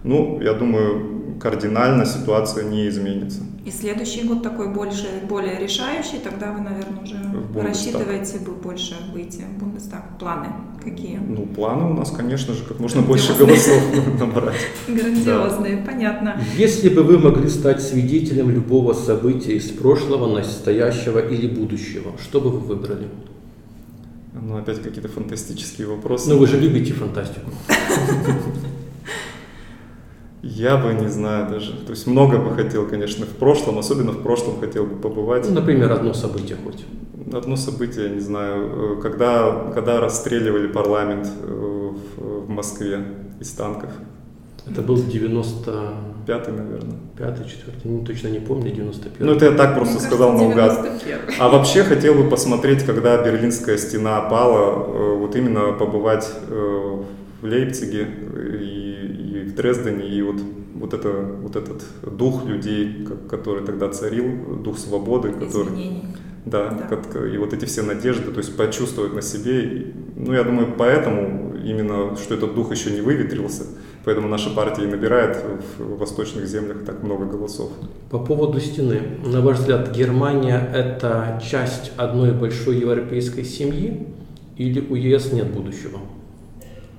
[0.03, 3.41] Ну, я думаю, кардинально ситуация не изменится.
[3.65, 7.15] И следующий год такой больше, более решающий, тогда вы, наверное, уже
[7.61, 10.17] рассчитываете бы больше выйти в Бундестаг.
[10.19, 10.47] Планы
[10.83, 11.17] какие?
[11.17, 13.81] Ну, планы у нас, конечно же, как можно больше голосов
[14.19, 14.55] набрать.
[14.87, 16.41] Грандиозные, понятно.
[16.57, 22.49] Если бы вы могли стать свидетелем любого события из прошлого, настоящего или будущего, что бы
[22.49, 23.07] вы выбрали?
[24.33, 26.29] Ну, опять какие-то фантастические вопросы.
[26.29, 27.49] Ну, вы же любите фантастику.
[30.43, 31.71] Я бы не знаю даже.
[31.71, 35.47] То есть много бы хотел, конечно, в прошлом, особенно в прошлом хотел бы побывать.
[35.47, 36.83] Ну, например, одно событие хоть.
[37.33, 43.05] Одно событие, не знаю, э, когда, когда расстреливали парламент э, в, в Москве
[43.39, 43.89] из танков.
[44.69, 45.93] Это был 90...
[46.27, 46.97] Пятый, наверное.
[47.17, 50.83] Пятый, четвертый, не, точно не помню, 91 Ну, это я так просто Мне сказал кажется,
[50.83, 50.95] наугад.
[51.39, 58.07] А вообще хотел бы посмотреть, когда Берлинская стена пала, э, вот именно побывать в Лейпциге
[58.61, 58.82] и
[59.53, 60.35] в Дрездене, и вот,
[60.75, 61.09] вот, это,
[61.41, 61.83] вот этот
[62.17, 66.03] дух людей, который тогда царил, дух свободы, который...
[66.45, 66.87] Да, да.
[66.87, 69.93] Как, и вот эти все надежды, то есть почувствовать на себе.
[70.17, 73.63] Ну, я думаю, поэтому именно, что этот дух еще не выветрился,
[74.03, 75.37] поэтому наша партия и набирает
[75.77, 77.71] в восточных землях так много голосов.
[78.09, 79.19] По поводу стены.
[79.25, 84.05] На ваш взгляд, Германия– это часть одной большой европейской семьи
[84.57, 85.99] или у ЕС нет будущего?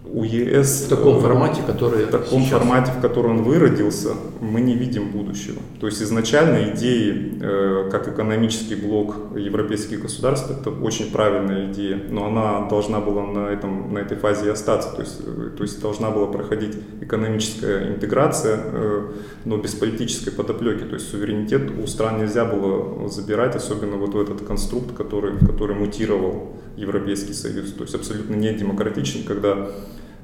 [0.07, 2.59] У ЕС в таком формате, который в таком сейчас.
[2.59, 5.61] формате, в котором он выродился, мы не видим будущего.
[5.81, 12.27] То есть изначально идеи, э, как экономический блок европейских государств, это очень правильная идея, но
[12.27, 14.91] она должна была на этом на этой фазе и остаться.
[14.95, 19.03] То есть, э, то есть должна была проходить экономическая интеграция, э,
[19.45, 20.85] но без политической подоплеки.
[20.85, 25.47] То есть суверенитет у стран нельзя было забирать, особенно вот в этот конструкт, который, в
[25.47, 27.73] который мутировал Европейский Союз.
[27.73, 29.71] То есть абсолютно не демократичный, когда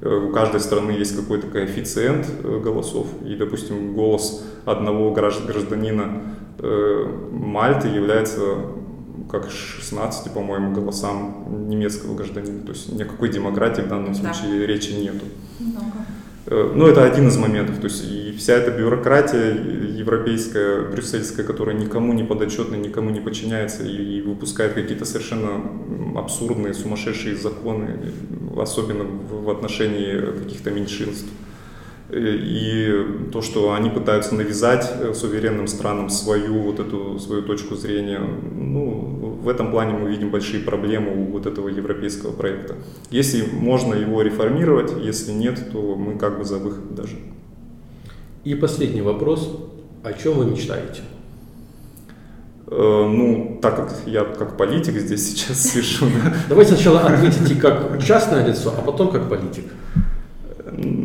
[0.02, 6.22] у каждой страны есть какой-то коэффициент э, голосов, и, допустим, голос одного гражданина
[6.58, 8.40] э, Мальты является
[9.30, 12.62] как 16, по-моему, голосам немецкого гражданина.
[12.62, 14.66] То есть никакой демократии в данном случае да.
[14.66, 15.26] речи нету.
[15.58, 15.86] Много.
[16.46, 17.78] Э, ну, это один из моментов.
[17.78, 24.18] То есть вся эта бюрократия европейская, брюссельская, которая никому не подотчетна, никому не подчиняется и,
[24.18, 25.60] и выпускает какие-то совершенно
[26.16, 28.12] абсурдные, сумасшедшие законы,
[28.56, 31.28] особенно в, в отношении каких-то меньшинств.
[32.12, 38.18] И то, что они пытаются навязать э, суверенным странам свою вот эту свою точку зрения,
[38.18, 42.74] ну, в этом плане мы видим большие проблемы у вот этого европейского проекта.
[43.10, 47.16] Если можно его реформировать, если нет, то мы как бы за выход даже.
[48.44, 49.48] И последний вопрос.
[50.02, 51.02] О чем вы мечтаете?
[52.70, 56.06] Э, ну, так как я как политик здесь сейчас сижу.
[56.48, 59.64] Давайте сначала ответите как частное лицо, а потом как политик.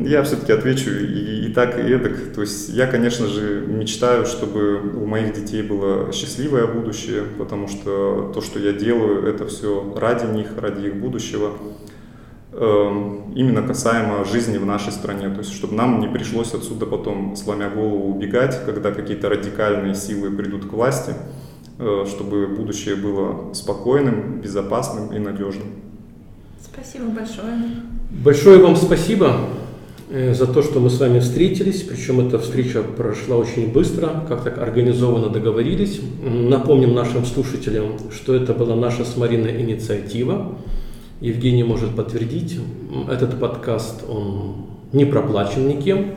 [0.05, 2.33] Я все-таки отвечу и, и так, и эдак.
[2.33, 8.31] То есть я, конечно же, мечтаю, чтобы у моих детей было счастливое будущее, потому что
[8.33, 11.51] то, что я делаю, это все ради них, ради их будущего.
[12.57, 15.29] Эм, именно касаемо жизни в нашей стране.
[15.29, 20.31] То есть, чтобы нам не пришлось отсюда потом, сломя голову, убегать, когда какие-то радикальные силы
[20.31, 21.15] придут к власти,
[21.79, 25.67] э, чтобы будущее было спокойным, безопасным и надежным.
[26.63, 27.59] Спасибо большое.
[28.23, 29.35] Большое вам спасибо.
[30.09, 34.45] Э, за то, что мы с вами встретились, причем эта встреча прошла очень быстро, как
[34.45, 35.99] так организованно договорились.
[36.23, 40.55] Напомним нашим слушателям, что это была наша с Мариной инициатива.
[41.21, 42.59] Евгений может подтвердить,
[43.09, 46.07] этот подкаст, он не проплачен никем.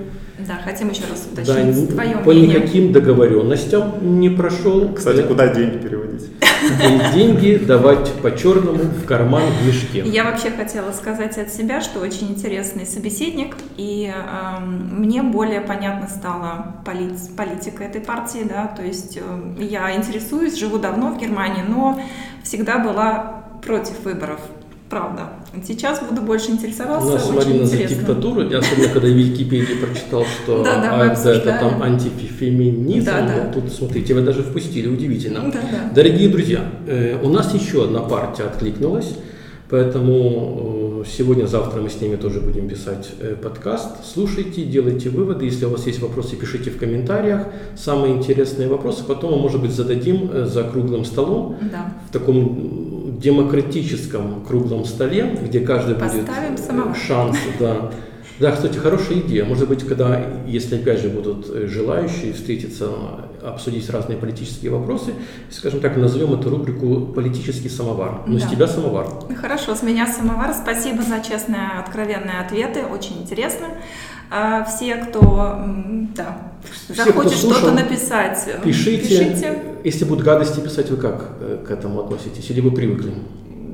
[0.46, 2.58] Да, хотим еще раз Да, уточнить твое по мнение.
[2.60, 4.92] никаким договоренностям не прошел.
[4.94, 6.30] Кстати, Э, куда деньги переводить?
[7.12, 10.02] деньги давать по черному в карман в мешке.
[10.08, 16.08] Я вообще хотела сказать от себя, что очень интересный собеседник, и эм, мне более понятно
[16.08, 21.62] стала поли- политика этой партии, да, то есть эм, я интересуюсь, живу давно в Германии,
[21.68, 22.00] но
[22.44, 24.40] всегда была против выборов,
[24.88, 25.30] правда.
[25.66, 27.96] Сейчас буду больше У интересоваться, нас очень Марина за интересно.
[27.98, 33.52] диктатуру, и особенно когда в Википедии прочитал, что Да, АФД это там антифеминизм, Да, да.
[33.52, 35.40] тут, смотрите, вы даже впустили, удивительно.
[35.52, 35.90] Да, да.
[35.94, 39.14] Дорогие друзья, э, у нас еще одна партия откликнулась,
[39.68, 44.04] поэтому э, сегодня-завтра мы с ними тоже будем писать э, подкаст.
[44.12, 45.44] Слушайте, делайте выводы.
[45.44, 47.46] Если у вас есть вопросы, пишите в комментариях.
[47.76, 51.92] Самые интересные вопросы потом мы, может быть, зададим за круглым столом Да.
[52.08, 56.96] в таком демократическом круглом столе, где каждый будет Поставим э, самовар.
[56.96, 57.90] шанс, да.
[58.40, 59.44] Да, кстати, хорошая идея.
[59.44, 62.88] Может быть, когда, если опять же будут э, желающие встретиться,
[63.42, 65.12] обсудить разные политические вопросы,
[65.50, 68.22] скажем так, назовем эту рубрику «Политический самовар».
[68.26, 68.48] Ну, с Да.
[68.48, 69.08] тебя самовар.
[69.40, 70.54] Хорошо, с меня самовар.
[70.54, 73.66] Спасибо за честные, откровенные ответы, очень интересно.
[74.30, 75.64] А, Все, кто
[76.14, 78.98] да, Все, кто захочет слушал, что-то написать, э, Пишите.
[78.98, 79.62] пишите.
[79.84, 82.50] Если будут гадости писать, вы как э, к этому относитесь?
[82.50, 83.12] Или вы привыкли?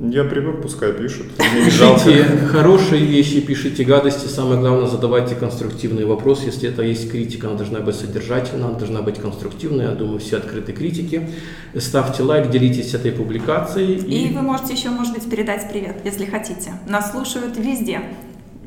[0.01, 1.27] Я привык, пускай пишут.
[1.37, 4.27] Пишите хорошие вещи, пишите гадости.
[4.27, 6.43] Самое главное, задавайте конструктивный вопрос.
[6.45, 9.85] Если это есть критика, она должна быть содержательна, она должна быть конструктивной.
[9.85, 11.29] Я думаю, все открыты к критике.
[11.77, 13.95] Ставьте лайк, делитесь этой публикацией.
[13.95, 16.73] И вы можете еще, может быть, передать привет, если хотите.
[16.87, 18.01] Нас слушают везде.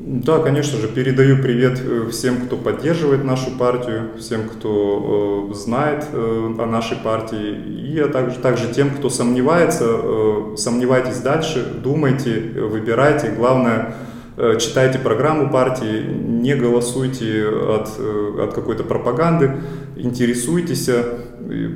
[0.01, 6.05] Да, конечно же, передаю привет э, всем, кто поддерживает нашу партию, всем, кто э, знает
[6.13, 7.53] э, о нашей партии,
[7.91, 9.83] и а также, также тем, кто сомневается.
[9.85, 13.31] Э, сомневайтесь дальше, думайте, выбирайте.
[13.31, 13.93] Главное,
[14.37, 19.57] э, читайте программу партии, не голосуйте от, э, от какой-то пропаганды,
[19.97, 21.19] интересуйтесь, э,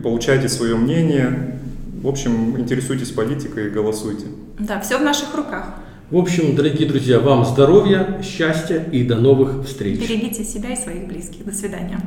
[0.01, 1.59] получайте свое мнение.
[2.01, 4.27] В общем, интересуйтесь политикой и голосуйте.
[4.59, 5.82] Да, все в наших руках.
[6.13, 9.99] В общем, дорогие друзья, вам здоровья, счастья и до новых встреч.
[9.99, 11.43] Берегите себя и своих близких.
[11.43, 11.99] До свидания.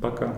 [0.00, 0.34] Пока.